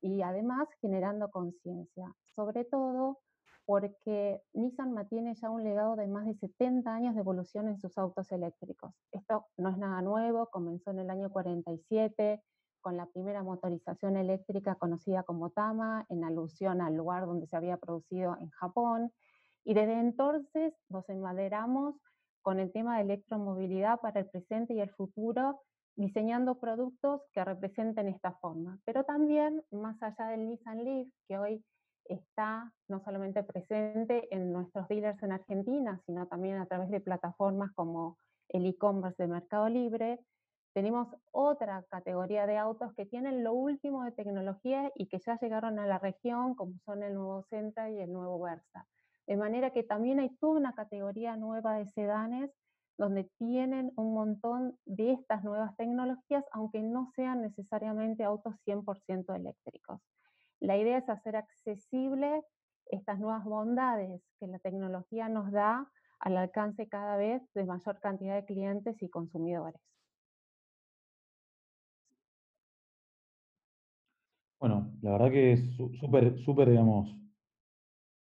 y 0.00 0.22
además 0.22 0.68
generando 0.80 1.30
conciencia, 1.30 2.12
sobre 2.34 2.64
todo 2.64 3.18
porque 3.66 4.40
Nissan 4.54 4.92
mantiene 4.92 5.34
ya 5.34 5.50
un 5.50 5.64
legado 5.64 5.96
de 5.96 6.06
más 6.06 6.24
de 6.24 6.34
70 6.34 6.92
años 6.92 7.14
de 7.14 7.20
evolución 7.20 7.68
en 7.68 7.78
sus 7.78 7.98
autos 7.98 8.30
eléctricos. 8.30 8.94
Esto 9.10 9.46
no 9.56 9.70
es 9.70 9.76
nada 9.76 10.00
nuevo, 10.02 10.46
comenzó 10.46 10.92
en 10.92 11.00
el 11.00 11.10
año 11.10 11.30
47 11.30 12.42
con 12.86 12.96
la 12.96 13.06
primera 13.06 13.42
motorización 13.42 14.16
eléctrica 14.16 14.76
conocida 14.76 15.24
como 15.24 15.50
Tama, 15.50 16.06
en 16.08 16.22
alusión 16.22 16.80
al 16.80 16.94
lugar 16.94 17.26
donde 17.26 17.48
se 17.48 17.56
había 17.56 17.78
producido 17.78 18.36
en 18.40 18.48
Japón, 18.50 19.10
y 19.64 19.74
desde 19.74 19.98
entonces 19.98 20.72
nos 20.88 21.08
enmaderamos 21.08 21.96
con 22.42 22.60
el 22.60 22.70
tema 22.70 22.94
de 22.94 23.02
electromovilidad 23.02 23.98
para 23.98 24.20
el 24.20 24.30
presente 24.30 24.74
y 24.74 24.80
el 24.80 24.90
futuro 24.90 25.62
diseñando 25.96 26.60
productos 26.60 27.22
que 27.32 27.44
representen 27.44 28.06
esta 28.06 28.34
forma, 28.34 28.78
pero 28.84 29.02
también 29.02 29.64
más 29.72 30.00
allá 30.00 30.28
del 30.28 30.48
Nissan 30.48 30.84
Leaf, 30.84 31.08
que 31.26 31.38
hoy 31.38 31.64
está 32.04 32.72
no 32.86 33.00
solamente 33.00 33.42
presente 33.42 34.32
en 34.32 34.52
nuestros 34.52 34.86
dealers 34.86 35.20
en 35.24 35.32
Argentina, 35.32 36.00
sino 36.06 36.28
también 36.28 36.58
a 36.58 36.66
través 36.66 36.88
de 36.90 37.00
plataformas 37.00 37.72
como 37.72 38.16
el 38.48 38.64
e-commerce 38.64 39.20
de 39.20 39.28
Mercado 39.28 39.68
Libre, 39.68 40.20
tenemos 40.76 41.08
otra 41.32 41.86
categoría 41.88 42.46
de 42.46 42.58
autos 42.58 42.92
que 42.92 43.06
tienen 43.06 43.42
lo 43.42 43.54
último 43.54 44.04
de 44.04 44.12
tecnología 44.12 44.92
y 44.94 45.06
que 45.06 45.18
ya 45.24 45.38
llegaron 45.38 45.78
a 45.78 45.86
la 45.86 45.98
región, 45.98 46.54
como 46.54 46.78
son 46.84 47.02
el 47.02 47.14
nuevo 47.14 47.42
Sentra 47.44 47.88
y 47.88 47.98
el 47.98 48.12
nuevo 48.12 48.38
Versa. 48.38 48.86
De 49.26 49.38
manera 49.38 49.70
que 49.70 49.84
también 49.84 50.20
hay 50.20 50.36
toda 50.36 50.60
una 50.60 50.74
categoría 50.74 51.34
nueva 51.34 51.78
de 51.78 51.86
sedanes 51.86 52.50
donde 52.98 53.24
tienen 53.38 53.90
un 53.96 54.12
montón 54.12 54.78
de 54.84 55.12
estas 55.12 55.42
nuevas 55.44 55.74
tecnologías, 55.78 56.44
aunque 56.52 56.82
no 56.82 57.06
sean 57.16 57.40
necesariamente 57.40 58.22
autos 58.22 58.54
100% 58.66 59.34
eléctricos. 59.34 60.02
La 60.60 60.76
idea 60.76 60.98
es 60.98 61.08
hacer 61.08 61.36
accesible 61.36 62.44
estas 62.84 63.18
nuevas 63.18 63.46
bondades 63.46 64.20
que 64.38 64.46
la 64.46 64.58
tecnología 64.58 65.30
nos 65.30 65.50
da 65.50 65.90
al 66.18 66.36
alcance 66.36 66.86
cada 66.86 67.16
vez 67.16 67.40
de 67.54 67.64
mayor 67.64 67.98
cantidad 67.98 68.34
de 68.34 68.44
clientes 68.44 69.02
y 69.02 69.08
consumidores. 69.08 69.80
Bueno, 74.58 74.90
la 75.02 75.12
verdad 75.12 75.30
que 75.30 75.52
es 75.52 75.76
súper, 76.00 76.38
súper, 76.38 76.70
digamos, 76.70 77.14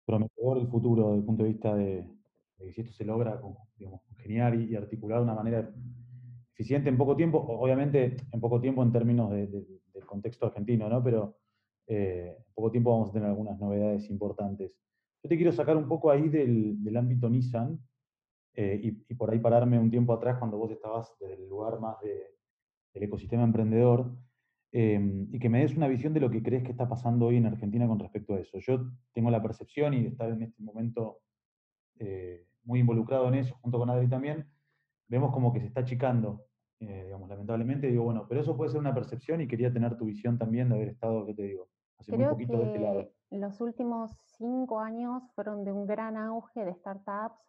prometedor 0.05 0.57
el 0.57 0.67
futuro 0.67 1.07
desde 1.07 1.19
el 1.19 1.25
punto 1.25 1.43
de 1.43 1.49
vista 1.49 1.75
de, 1.75 2.07
si 2.73 2.81
esto 2.81 2.93
se 2.93 3.05
logra 3.05 3.41
digamos, 3.77 4.01
congeniar 4.07 4.55
y, 4.55 4.75
articular 4.75 5.19
de 5.19 5.23
una 5.23 5.33
manera 5.33 5.69
eficiente 6.53 6.89
en 6.89 6.97
poco 6.97 7.15
tiempo, 7.15 7.39
obviamente 7.39 8.17
en 8.31 8.39
poco 8.39 8.59
tiempo 8.59 8.83
en 8.83 8.91
términos 8.91 9.31
del 9.31 10.05
contexto 10.05 10.45
argentino, 10.45 10.89
¿no? 10.89 11.03
pero 11.03 11.37
eh, 11.87 12.35
en 12.37 12.53
poco 12.53 12.71
tiempo 12.71 12.91
vamos 12.91 13.09
a 13.09 13.13
tener 13.13 13.29
algunas 13.29 13.59
novedades 13.59 14.09
importantes. 14.09 14.71
Yo 15.23 15.29
te 15.29 15.37
quiero 15.37 15.51
sacar 15.51 15.77
un 15.77 15.87
poco 15.87 16.11
ahí 16.11 16.29
del, 16.29 16.95
ámbito 16.97 17.29
Nissan 17.29 17.79
eh, 18.53 18.79
y, 18.83 19.15
por 19.15 19.31
ahí 19.31 19.39
pararme 19.39 19.79
un 19.79 19.89
tiempo 19.89 20.13
atrás 20.13 20.37
cuando 20.37 20.57
vos 20.57 20.71
estabas 20.71 21.13
desde 21.19 21.35
el 21.35 21.49
lugar 21.49 21.79
más 21.79 21.97
del 22.01 23.03
ecosistema 23.03 23.43
emprendedor 23.43 24.11
eh, 24.77 24.99
y 25.31 25.39
que 25.39 25.47
me 25.47 25.61
des 25.61 25.77
una 25.77 25.87
visión 25.87 26.13
de 26.13 26.19
lo 26.19 26.29
que 26.29 26.43
crees 26.43 26.61
que 26.61 26.71
está 26.71 26.89
pasando 26.89 27.27
hoy 27.27 27.37
en 27.37 27.45
Argentina 27.45 27.87
con 27.87 27.97
respecto 27.97 28.33
a 28.33 28.41
eso. 28.41 28.59
Yo 28.59 28.91
tengo 29.13 29.31
la 29.31 29.41
percepción 29.41 29.93
y 29.93 30.01
de 30.01 30.09
estar 30.09 30.29
en 30.29 30.41
este 30.41 30.61
momento 30.61 31.19
eh, 31.97 32.45
muy 32.65 32.81
involucrado 32.81 33.29
en 33.29 33.35
eso, 33.35 33.55
junto 33.61 33.79
con 33.79 33.89
Adri 33.89 34.09
también, 34.09 34.49
vemos 35.07 35.31
como 35.31 35.53
que 35.53 35.61
se 35.61 35.67
está 35.67 35.79
achicando, 35.79 36.43
eh, 36.81 37.03
digamos, 37.05 37.29
lamentablemente. 37.29 37.87
Digo, 37.87 38.03
bueno, 38.03 38.25
pero 38.27 38.41
eso 38.41 38.57
puede 38.57 38.69
ser 38.69 38.81
una 38.81 38.93
percepción 38.93 39.39
y 39.39 39.47
quería 39.47 39.71
tener 39.71 39.95
tu 39.95 40.03
visión 40.03 40.37
también 40.37 40.67
de 40.67 40.75
haber 40.75 40.89
estado, 40.89 41.25
¿qué 41.25 41.33
te 41.33 41.43
digo? 41.43 41.69
Hace 41.97 42.11
Creo 42.11 42.31
poquito 42.31 42.51
que 42.51 42.57
de 42.57 42.65
este 42.65 42.79
lado. 42.79 43.09
Los 43.31 43.61
últimos 43.61 44.11
cinco 44.25 44.81
años 44.81 45.23
fueron 45.35 45.63
de 45.63 45.71
un 45.71 45.87
gran 45.87 46.17
auge 46.17 46.65
de 46.65 46.73
startups, 46.73 47.39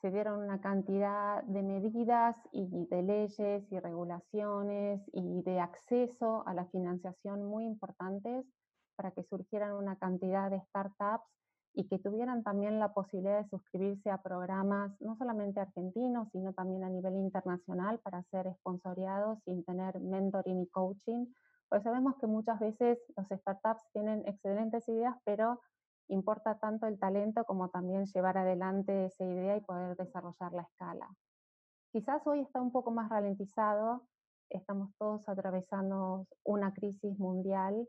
se 0.00 0.10
dieron 0.10 0.42
una 0.42 0.60
cantidad 0.60 1.42
de 1.44 1.62
medidas 1.62 2.36
y 2.52 2.86
de 2.86 3.02
leyes 3.02 3.72
y 3.72 3.80
regulaciones 3.80 5.02
y 5.12 5.42
de 5.42 5.60
acceso 5.60 6.46
a 6.46 6.54
la 6.54 6.66
financiación 6.66 7.44
muy 7.44 7.64
importantes 7.64 8.46
para 8.96 9.10
que 9.10 9.24
surgieran 9.24 9.72
una 9.72 9.96
cantidad 9.96 10.50
de 10.50 10.60
startups 10.60 11.26
y 11.74 11.86
que 11.86 11.98
tuvieran 11.98 12.42
también 12.42 12.78
la 12.78 12.92
posibilidad 12.92 13.42
de 13.42 13.48
suscribirse 13.48 14.10
a 14.10 14.22
programas 14.22 15.00
no 15.00 15.16
solamente 15.16 15.60
argentinos, 15.60 16.28
sino 16.32 16.52
también 16.52 16.82
a 16.84 16.88
nivel 16.88 17.14
internacional 17.16 18.00
para 18.00 18.22
ser 18.24 18.52
sponsoriados 18.54 19.38
sin 19.44 19.64
tener 19.64 20.00
mentoring 20.00 20.62
y 20.62 20.66
coaching. 20.68 21.26
Porque 21.68 21.84
sabemos 21.84 22.16
que 22.16 22.26
muchas 22.26 22.58
veces 22.58 22.98
los 23.16 23.26
startups 23.28 23.84
tienen 23.92 24.26
excelentes 24.26 24.88
ideas, 24.88 25.14
pero 25.24 25.60
importa 26.08 26.58
tanto 26.58 26.86
el 26.86 26.98
talento 26.98 27.44
como 27.44 27.68
también 27.70 28.06
llevar 28.06 28.38
adelante 28.38 29.06
esa 29.06 29.24
idea 29.24 29.56
y 29.56 29.60
poder 29.60 29.96
desarrollar 29.96 30.52
la 30.52 30.62
escala. 30.62 31.08
Quizás 31.92 32.26
hoy 32.26 32.40
está 32.40 32.60
un 32.60 32.72
poco 32.72 32.90
más 32.90 33.08
ralentizado, 33.08 34.06
estamos 34.50 34.90
todos 34.98 35.28
atravesando 35.28 36.26
una 36.44 36.72
crisis 36.72 37.18
mundial 37.18 37.88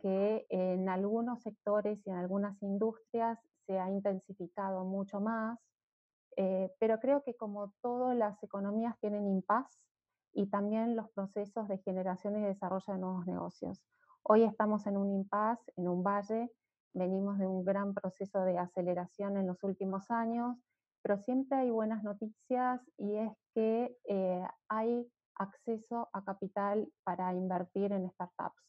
que 0.00 0.46
en 0.48 0.88
algunos 0.88 1.42
sectores 1.42 2.04
y 2.06 2.10
en 2.10 2.16
algunas 2.16 2.60
industrias 2.62 3.38
se 3.66 3.78
ha 3.78 3.90
intensificado 3.90 4.84
mucho 4.84 5.20
más, 5.20 5.58
eh, 6.36 6.72
pero 6.78 6.98
creo 6.98 7.22
que 7.22 7.36
como 7.36 7.72
todas 7.82 8.16
las 8.16 8.42
economías 8.42 8.98
tienen 9.00 9.28
impas 9.28 9.80
y 10.32 10.46
también 10.48 10.96
los 10.96 11.10
procesos 11.10 11.68
de 11.68 11.78
generación 11.78 12.36
y 12.36 12.42
desarrollo 12.42 12.92
de 12.92 12.98
nuevos 12.98 13.26
negocios. 13.26 13.82
Hoy 14.22 14.44
estamos 14.44 14.86
en 14.86 14.96
un 14.96 15.10
impasse, 15.10 15.72
en 15.76 15.88
un 15.88 16.02
valle, 16.02 16.50
venimos 16.94 17.38
de 17.38 17.46
un 17.46 17.64
gran 17.64 17.94
proceso 17.94 18.42
de 18.42 18.58
aceleración 18.58 19.36
en 19.36 19.46
los 19.46 19.62
últimos 19.62 20.10
años, 20.10 20.56
pero 21.02 21.18
siempre 21.18 21.58
hay 21.58 21.70
buenas 21.70 22.02
noticias 22.02 22.80
y 22.96 23.16
es 23.16 23.32
que 23.54 23.96
eh, 24.04 24.46
hay 24.68 25.10
acceso 25.36 26.08
a 26.12 26.24
capital 26.24 26.88
para 27.04 27.32
invertir 27.34 27.92
en 27.92 28.10
startups 28.10 28.62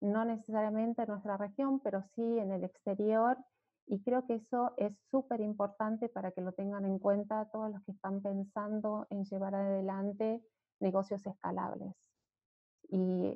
no 0.00 0.24
necesariamente 0.24 1.02
en 1.02 1.08
nuestra 1.08 1.36
región, 1.36 1.80
pero 1.80 2.02
sí 2.14 2.38
en 2.38 2.52
el 2.52 2.64
exterior. 2.64 3.38
Y 3.86 4.02
creo 4.02 4.26
que 4.26 4.34
eso 4.34 4.74
es 4.76 4.98
súper 5.10 5.40
importante 5.40 6.08
para 6.08 6.32
que 6.32 6.40
lo 6.40 6.52
tengan 6.52 6.84
en 6.84 6.98
cuenta 6.98 7.48
todos 7.50 7.70
los 7.70 7.82
que 7.84 7.92
están 7.92 8.20
pensando 8.20 9.06
en 9.10 9.24
llevar 9.24 9.54
adelante 9.54 10.42
negocios 10.80 11.24
escalables. 11.26 11.94
Y 12.88 13.34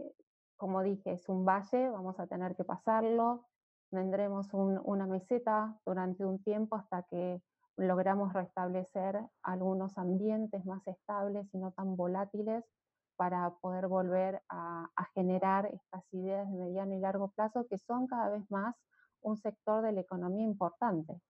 como 0.57 0.83
dije, 0.83 1.13
es 1.13 1.29
un 1.29 1.45
valle, 1.45 1.89
vamos 1.89 2.19
a 2.19 2.27
tener 2.27 2.57
que 2.57 2.65
pasarlo, 2.65 3.47
tendremos 3.91 4.49
una 4.53 5.07
meseta 5.07 5.77
durante 5.85 6.25
un 6.25 6.43
tiempo 6.43 6.77
hasta 6.77 7.03
que 7.05 7.43
logramos 7.77 8.33
restablecer 8.33 9.21
algunos 9.43 9.97
ambientes 9.99 10.65
más 10.67 10.87
estables 10.87 11.47
y 11.53 11.59
no 11.59 11.73
tan 11.73 11.97
volátiles 11.97 12.65
para 13.17 13.51
poder 13.61 13.87
volver 13.87 14.41
a, 14.49 14.89
generar 15.15 15.67
estas 15.67 16.05
ideas 16.13 16.49
de 16.51 16.57
mediano 16.57 16.95
y 16.95 17.01
largo 17.01 17.31
plazo 17.33 17.67
que 17.69 17.79
son 17.79 18.07
cada 18.07 18.31
vez 18.31 18.51
más 18.51 18.75
un 19.23 19.37
sector 19.37 19.83
de 19.83 19.93
la 19.93 20.01
economía 20.01 20.45
importante. 20.45 21.21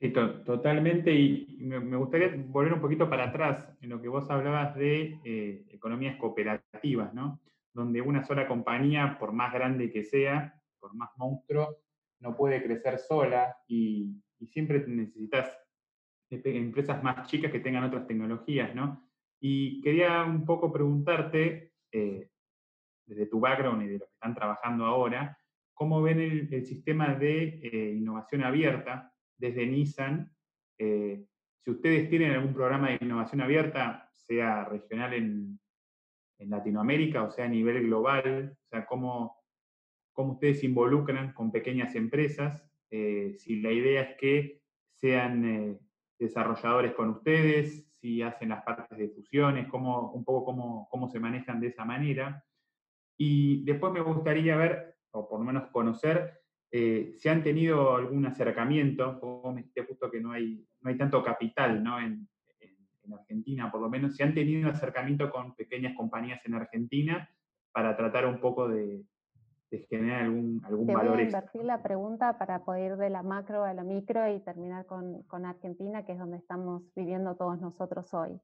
Sí, 0.00 0.12
totalmente. 0.12 1.12
Y 1.12 1.56
me, 1.60 1.96
gustaría 1.96 2.34
volver 2.48 2.72
un 2.72 2.80
poquito 2.80 3.08
para 3.08 3.28
atrás 3.28 3.68
en 3.80 3.90
lo 3.90 4.00
que 4.00 4.08
vos 4.08 4.28
hablabas 4.30 4.74
de 4.74 5.18
eh, 5.24 5.64
economías 5.70 6.16
cooperativas, 6.18 7.14
¿no? 7.14 7.40
Donde 7.76 8.00
una 8.00 8.24
sola 8.24 8.48
compañía, 8.48 9.18
por 9.20 9.32
más 9.32 9.52
grande 9.52 9.90
que 9.90 10.02
sea, 10.02 10.58
por 10.80 10.94
más 10.94 11.10
monstruo, 11.18 11.76
no 12.20 12.34
puede 12.34 12.62
crecer 12.62 12.98
sola 12.98 13.54
y, 13.68 14.22
siempre 14.46 14.82
necesitas 14.86 15.50
empresas 16.30 17.02
más 17.02 17.28
chicas 17.28 17.52
que 17.52 17.60
tengan 17.60 17.84
otras 17.84 18.06
tecnologías, 18.06 18.74
¿no? 18.74 19.06
Y 19.40 19.82
quería 19.82 20.24
un 20.24 20.46
poco 20.46 20.72
preguntarte, 20.72 21.74
eh, 21.92 22.30
desde 23.04 23.26
tu 23.26 23.38
background 23.40 23.82
y 23.82 23.88
de 23.88 23.98
los 23.98 24.08
que 24.08 24.14
están 24.14 24.34
trabajando 24.34 24.86
ahora, 24.86 25.38
¿cómo 25.74 26.00
ven 26.00 26.20
el, 26.20 26.64
sistema 26.64 27.14
de 27.14 27.60
eh, 27.62 27.94
innovación 27.94 28.42
abierta 28.42 29.12
desde 29.36 29.66
Nissan? 29.66 30.34
Eh, 30.78 31.26
si 31.62 31.70
ustedes 31.70 32.08
tienen 32.08 32.32
algún 32.32 32.54
programa 32.54 32.88
de 32.88 32.98
innovación 33.02 33.42
abierta, 33.42 34.10
sea 34.14 34.64
regional 34.64 35.12
en, 35.12 35.60
en 36.38 36.50
Latinoamérica 36.50 37.22
o 37.22 37.30
sea 37.30 37.46
a 37.46 37.48
nivel 37.48 37.84
global, 37.84 38.56
o 38.64 38.68
sea, 38.68 38.86
cómo, 38.86 39.36
cómo 40.12 40.32
ustedes 40.32 40.60
se 40.60 40.66
involucran 40.66 41.32
con 41.32 41.52
pequeñas 41.52 41.94
empresas, 41.94 42.62
si 42.88 43.60
la 43.60 43.72
idea 43.72 44.02
es 44.02 44.16
que 44.16 44.62
sean 44.94 45.78
desarrolladores 46.18 46.94
con 46.94 47.10
ustedes, 47.10 47.86
si 48.00 48.22
hacen 48.22 48.50
las 48.50 48.62
partes 48.62 48.96
de 48.96 49.08
fusiones, 49.08 49.68
cómo, 49.68 50.12
un 50.12 50.24
poco 50.24 50.44
cómo, 50.46 50.88
cómo 50.90 51.08
se 51.08 51.20
manejan 51.20 51.60
de 51.60 51.68
esa 51.68 51.84
manera. 51.84 52.44
Y 53.18 53.64
después 53.64 53.92
me 53.92 54.00
gustaría 54.00 54.56
ver, 54.56 54.96
o 55.12 55.28
por 55.28 55.40
lo 55.40 55.44
menos 55.44 55.68
conocer, 55.70 56.40
eh, 56.70 57.14
si 57.16 57.28
han 57.28 57.42
tenido 57.42 57.96
algún 57.96 58.26
acercamiento, 58.26 59.18
como 59.20 59.52
me 59.52 59.62
dijiste 59.62 59.84
justo 59.84 60.10
que 60.10 60.20
no 60.20 60.32
hay, 60.32 60.66
no 60.80 60.90
hay 60.90 60.96
tanto 60.96 61.22
capital 61.22 61.82
¿no? 61.82 62.00
en, 62.00 62.28
en, 63.06 63.14
Argentina, 63.14 63.70
por 63.70 63.80
lo 63.80 63.88
menos, 63.88 64.16
si 64.16 64.22
han 64.22 64.34
tenido 64.34 64.68
acercamiento 64.68 65.30
con 65.30 65.54
pequeñas 65.54 65.94
compañías 65.96 66.44
en 66.44 66.54
Argentina 66.54 67.28
para 67.72 67.96
tratar 67.96 68.26
un 68.26 68.40
poco 68.40 68.68
de, 68.68 69.04
de 69.70 69.78
generar 69.86 70.22
algún, 70.22 70.62
algún 70.64 70.86
Te 70.86 70.94
valor 70.94 71.12
voy 71.12 71.20
a 71.22 71.24
invertir 71.24 71.64
la 71.64 71.82
pregunta 71.82 72.38
para 72.38 72.64
poder 72.64 72.92
ir 72.92 72.96
de 72.96 73.10
la 73.10 73.22
macro 73.22 73.64
a 73.64 73.74
la 73.74 73.84
micro 73.84 74.28
y 74.32 74.40
terminar 74.40 74.86
con, 74.86 75.22
con 75.24 75.44
Argentina, 75.44 76.04
que 76.04 76.12
es 76.12 76.18
donde 76.18 76.38
estamos 76.38 76.82
viviendo 76.94 77.34
todos 77.36 77.60
nosotros 77.60 78.12
hoy. 78.14 78.40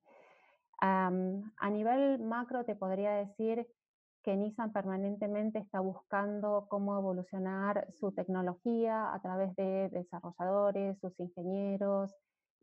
a 0.80 1.70
nivel 1.70 2.18
macro 2.18 2.64
te 2.64 2.74
podría 2.74 3.12
decir 3.12 3.66
que 4.24 4.36
Nissan 4.36 4.72
permanentemente 4.72 5.58
está 5.58 5.80
buscando 5.80 6.66
cómo 6.68 6.96
evolucionar 6.96 7.88
su 7.92 8.12
tecnología 8.12 9.12
a 9.12 9.20
través 9.20 9.54
de 9.56 9.88
desarrolladores, 9.90 10.98
sus 11.00 11.18
ingenieros 11.18 12.14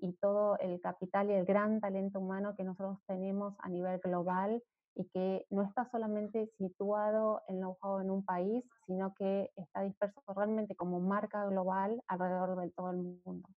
y 0.01 0.13
todo 0.13 0.57
el 0.59 0.79
capital 0.81 1.29
y 1.29 1.33
el 1.33 1.45
gran 1.45 1.79
talento 1.79 2.19
humano 2.19 2.55
que 2.55 2.63
nosotros 2.63 2.99
tenemos 3.07 3.55
a 3.59 3.69
nivel 3.69 3.99
global 3.99 4.63
y 4.95 5.05
que 5.09 5.45
no 5.49 5.63
está 5.63 5.85
solamente 5.85 6.47
situado 6.57 7.41
en 7.47 7.63
un 7.63 8.25
país, 8.25 8.65
sino 8.85 9.13
que 9.13 9.49
está 9.55 9.81
disperso 9.81 10.21
realmente 10.35 10.75
como 10.75 10.99
marca 10.99 11.45
global 11.45 12.01
alrededor 12.07 12.59
de 12.59 12.71
todo 12.71 12.91
el 12.91 12.97
mundo. 12.97 13.47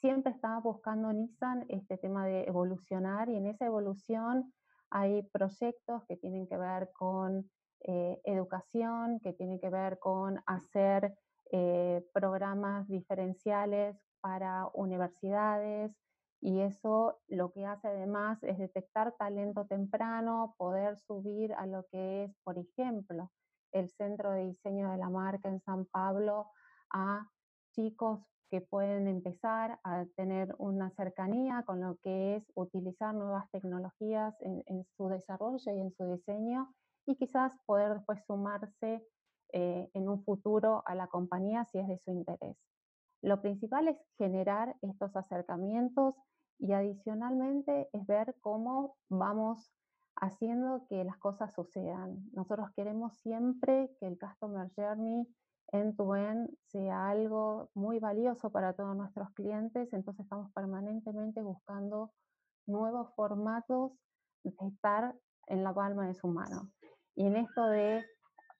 Siempre 0.00 0.32
estaba 0.32 0.60
buscando 0.60 1.12
Nissan 1.12 1.66
este 1.68 1.98
tema 1.98 2.26
de 2.26 2.44
evolucionar 2.44 3.28
y 3.28 3.36
en 3.36 3.46
esa 3.46 3.66
evolución 3.66 4.52
hay 4.90 5.22
proyectos 5.30 6.04
que 6.08 6.16
tienen 6.16 6.46
que 6.48 6.56
ver 6.56 6.90
con 6.92 7.48
eh, 7.82 8.20
educación, 8.24 9.20
que 9.20 9.32
tienen 9.32 9.60
que 9.60 9.70
ver 9.70 9.98
con 9.98 10.42
hacer 10.46 11.14
eh, 11.52 12.04
programas 12.12 12.88
diferenciales 12.88 13.96
para 14.20 14.68
universidades, 14.74 15.96
y 16.40 16.60
eso 16.60 17.18
lo 17.28 17.52
que 17.52 17.66
hace 17.66 17.88
además 17.88 18.42
es 18.42 18.58
detectar 18.58 19.14
talento 19.18 19.66
temprano, 19.66 20.54
poder 20.56 20.96
subir 20.98 21.52
a 21.54 21.66
lo 21.66 21.84
que 21.90 22.24
es, 22.24 22.36
por 22.44 22.58
ejemplo, 22.58 23.30
el 23.72 23.90
centro 23.90 24.32
de 24.32 24.46
diseño 24.46 24.90
de 24.90 24.96
la 24.96 25.10
marca 25.10 25.48
en 25.48 25.60
San 25.60 25.84
Pablo 25.86 26.50
a 26.90 27.28
chicos 27.72 28.20
que 28.50 28.60
pueden 28.60 29.06
empezar 29.06 29.78
a 29.84 30.06
tener 30.16 30.54
una 30.58 30.90
cercanía 30.90 31.62
con 31.64 31.80
lo 31.80 31.96
que 32.02 32.36
es 32.36 32.50
utilizar 32.54 33.14
nuevas 33.14 33.48
tecnologías 33.50 34.34
en, 34.40 34.84
su 34.96 35.08
desarrollo 35.08 35.72
y 35.72 35.80
en 35.80 35.92
su 35.92 36.04
diseño 36.10 36.74
y 37.06 37.14
quizás 37.16 37.56
poder 37.64 37.94
después 37.94 38.24
sumarse 38.26 39.06
eh, 39.52 39.88
en 39.94 40.08
un 40.08 40.24
futuro 40.24 40.82
a 40.86 40.94
la 40.94 41.06
compañía 41.06 41.64
si 41.66 41.78
es 41.78 41.86
de 41.86 41.98
su 41.98 42.10
interés. 42.10 42.56
Lo 43.22 43.40
principal 43.40 43.88
es 43.88 43.98
generar 44.16 44.76
estos 44.82 45.14
acercamientos 45.16 46.14
y 46.58 46.72
adicionalmente 46.72 47.88
es 47.92 48.06
ver 48.06 48.34
cómo 48.40 48.96
vamos 49.08 49.72
haciendo 50.16 50.86
que 50.88 51.04
las 51.04 51.18
cosas 51.18 51.52
sucedan. 51.54 52.28
Nosotros 52.32 52.70
queremos 52.76 53.16
siempre 53.18 53.90
que 53.98 54.06
el 54.06 54.18
Customer 54.18 54.70
Journey 54.76 55.26
end-to-end 55.72 56.50
sea 56.66 57.08
algo 57.08 57.70
muy 57.74 57.98
valioso 57.98 58.50
para 58.50 58.72
todos 58.72 58.96
nuestros 58.96 59.30
clientes, 59.30 59.92
entonces 59.92 60.24
estamos 60.24 60.50
permanentemente 60.52 61.42
buscando 61.42 62.12
nuevos 62.66 63.14
formatos 63.14 63.92
de 64.42 64.54
estar 64.68 65.14
en 65.46 65.62
la 65.62 65.72
palma 65.72 66.06
de 66.06 66.14
su 66.14 66.28
mano. 66.28 66.70
Y 67.14 67.26
en 67.26 67.36
esto 67.36 67.66
de 67.66 68.04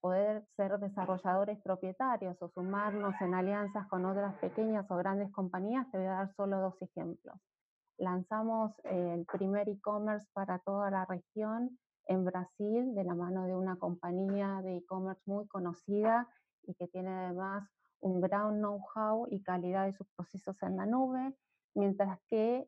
poder 0.00 0.44
ser 0.56 0.78
desarrolladores 0.78 1.60
propietarios 1.62 2.40
o 2.42 2.48
sumarnos 2.48 3.14
en 3.20 3.34
alianzas 3.34 3.86
con 3.88 4.04
otras 4.04 4.34
pequeñas 4.38 4.90
o 4.90 4.96
grandes 4.96 5.30
compañías, 5.32 5.90
te 5.90 5.98
voy 5.98 6.06
a 6.06 6.12
dar 6.12 6.34
solo 6.34 6.60
dos 6.60 6.80
ejemplos. 6.82 7.36
Lanzamos 7.98 8.72
el 8.84 9.26
primer 9.26 9.68
e-commerce 9.68 10.26
para 10.32 10.58
toda 10.60 10.90
la 10.90 11.04
región 11.04 11.78
en 12.06 12.24
Brasil 12.24 12.94
de 12.94 13.04
la 13.04 13.14
mano 13.14 13.46
de 13.46 13.54
una 13.54 13.76
compañía 13.76 14.60
de 14.62 14.78
e-commerce 14.78 15.22
muy 15.26 15.46
conocida 15.48 16.28
y 16.62 16.74
que 16.74 16.88
tiene 16.88 17.10
además 17.10 17.68
un 18.00 18.20
gran 18.20 18.58
know-how 18.58 19.26
y 19.30 19.42
calidad 19.42 19.86
de 19.86 19.92
sus 19.92 20.06
procesos 20.16 20.56
en 20.62 20.76
la 20.76 20.86
nube, 20.86 21.34
mientras 21.74 22.18
que 22.28 22.66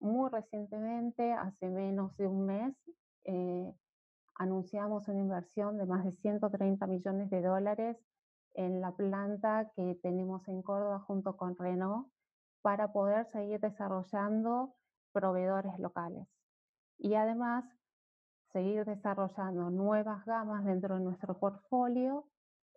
muy 0.00 0.30
recientemente, 0.30 1.32
hace 1.32 1.68
menos 1.68 2.16
de 2.16 2.26
un 2.26 2.46
mes, 2.46 2.74
eh, 3.24 3.72
anunciamos 4.40 5.06
una 5.06 5.20
inversión 5.20 5.76
de 5.76 5.84
más 5.84 6.02
de 6.02 6.12
130 6.12 6.86
millones 6.86 7.28
de 7.28 7.42
dólares 7.42 7.98
en 8.54 8.80
la 8.80 8.92
planta 8.92 9.70
que 9.76 9.98
tenemos 10.02 10.48
en 10.48 10.62
Córdoba 10.62 10.98
junto 11.00 11.36
con 11.36 11.56
Renault 11.56 12.08
para 12.62 12.90
poder 12.90 13.26
seguir 13.26 13.60
desarrollando 13.60 14.74
proveedores 15.12 15.78
locales. 15.78 16.26
Y 16.96 17.16
además, 17.16 17.66
seguir 18.50 18.86
desarrollando 18.86 19.68
nuevas 19.68 20.24
gamas 20.24 20.64
dentro 20.64 20.94
de 20.94 21.02
nuestro 21.02 21.38
portfolio 21.38 22.24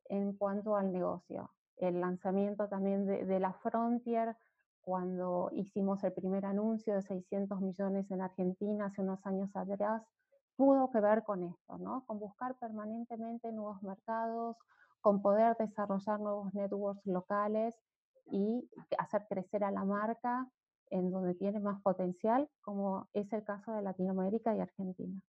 en 0.09 0.33
cuanto 0.33 0.75
al 0.75 0.91
negocio. 0.91 1.49
El 1.77 2.01
lanzamiento 2.01 2.67
también 2.67 3.05
de, 3.05 3.39
la 3.39 3.53
Frontier, 3.53 4.35
cuando 4.81 5.49
hicimos 5.53 6.03
el 6.03 6.11
primer 6.11 6.45
anuncio 6.45 6.93
de 6.95 7.03
600 7.03 7.61
millones 7.61 8.11
en 8.11 8.21
Argentina 8.21 8.87
hace 8.87 9.01
unos 9.01 9.25
años 9.25 9.55
atrás, 9.55 10.03
pudo 10.55 10.91
que 10.91 10.99
ver 10.99 11.23
con 11.23 11.43
esto, 11.43 11.77
¿no? 11.77 12.05
Con 12.05 12.19
buscar 12.19 12.55
permanentemente 12.59 13.51
nuevos 13.51 13.81
mercados, 13.83 14.57
con 15.01 15.21
poder 15.21 15.55
desarrollar 15.57 16.19
nuevos 16.19 16.53
networks 16.53 17.05
locales 17.05 17.75
y 18.31 18.69
hacer 18.97 19.25
crecer 19.29 19.63
a 19.63 19.71
la 19.71 19.83
marca 19.83 20.47
en 20.89 21.11
donde 21.11 21.33
tiene 21.35 21.59
más 21.59 21.81
potencial, 21.81 22.47
como 22.61 23.09
es 23.13 23.31
el 23.33 23.43
caso 23.43 23.73
de 23.73 23.81
Latinoamérica 23.81 24.55
y 24.55 24.59
Argentina. 24.59 25.19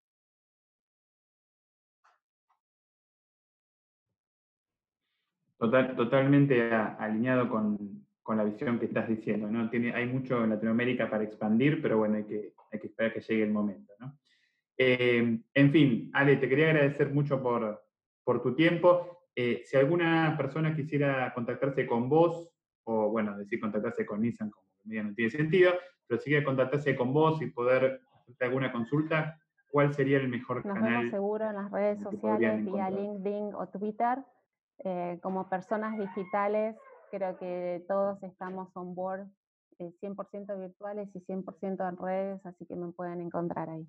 Total, 5.59 5.97
totalmente 5.97 6.73
alineado 6.75 7.49
con, 7.49 8.05
con, 8.23 8.37
la 8.37 8.45
visión 8.45 8.79
que 8.79 8.87
estás 8.87 9.09
diciendo. 9.09 9.49
¿no? 9.51 9.71
Tiene, 9.71 9.95
hay 9.95 10.07
mucho 10.07 10.45
en 10.45 10.51
Latinoamérica 10.51 11.09
para 11.09 11.25
expandir, 11.25 11.81
pero 11.81 11.97
bueno, 11.99 12.17
hay 12.17 12.25
que, 12.25 12.53
hay 12.71 12.79
que 12.79 12.89
esperar 12.89 13.15
que 13.15 13.21
llegue 13.21 13.45
el 13.45 13.53
momento. 13.53 13.95
¿no? 13.99 14.19
Eh, 14.77 15.39
en 15.55 15.73
fin, 15.73 16.11
Ale, 16.13 16.37
te 16.37 16.49
quería 16.49 16.71
agradecer 16.71 17.13
mucho 17.13 17.43
por, 17.43 17.85
por 18.25 18.43
tu 18.43 18.55
tiempo. 18.55 19.25
Eh, 19.37 19.63
si 19.65 19.77
alguna 19.77 20.35
persona 20.37 20.75
quisiera 20.75 21.33
contactarse 21.35 21.87
con 21.87 22.09
vos, 22.09 22.51
o 22.85 23.11
bueno, 23.11 23.37
decir 23.37 23.61
contactarse 23.61 24.05
con 24.05 24.21
Nissan 24.21 24.51
como 24.51 24.67
que 24.83 25.03
no 25.03 25.15
tiene 25.15 25.31
sentido, 25.31 25.73
pero 26.07 26.21
si 26.21 26.31
quiere 26.31 26.45
contactarse 26.45 26.95
con 26.97 27.13
vos 27.13 27.41
y 27.41 27.47
poder 27.47 28.01
hacerte 28.15 28.45
alguna 28.45 28.71
consulta, 28.71 29.41
¿cuál 29.69 29.95
sería 29.95 30.19
el 30.19 30.29
mejor 30.29 30.65
Nos 30.65 30.75
canal? 30.75 30.93
Vemos 30.93 31.11
seguro 31.11 31.49
en 31.49 31.55
las 31.55 31.71
redes 31.71 32.01
sociales, 32.01 32.65
vía 32.65 32.91
LinkedIn 32.91 33.55
o 33.55 33.69
Twitter. 33.69 34.19
Eh, 34.85 35.19
como 35.23 35.49
personas 35.49 35.97
digitales, 35.99 36.77
creo 37.11 37.39
que 37.39 37.85
todos 37.87 38.23
estamos 38.23 38.77
on 38.77 38.95
board 38.95 39.29
100% 39.79 40.59
virtuales 40.59 41.09
y 41.15 41.21
100% 41.21 41.89
en 41.89 41.97
redes, 41.97 42.47
así 42.47 42.65
que 42.67 42.77
me 42.77 42.93
pueden 42.93 43.21
encontrar 43.21 43.71
ahí. 43.71 43.87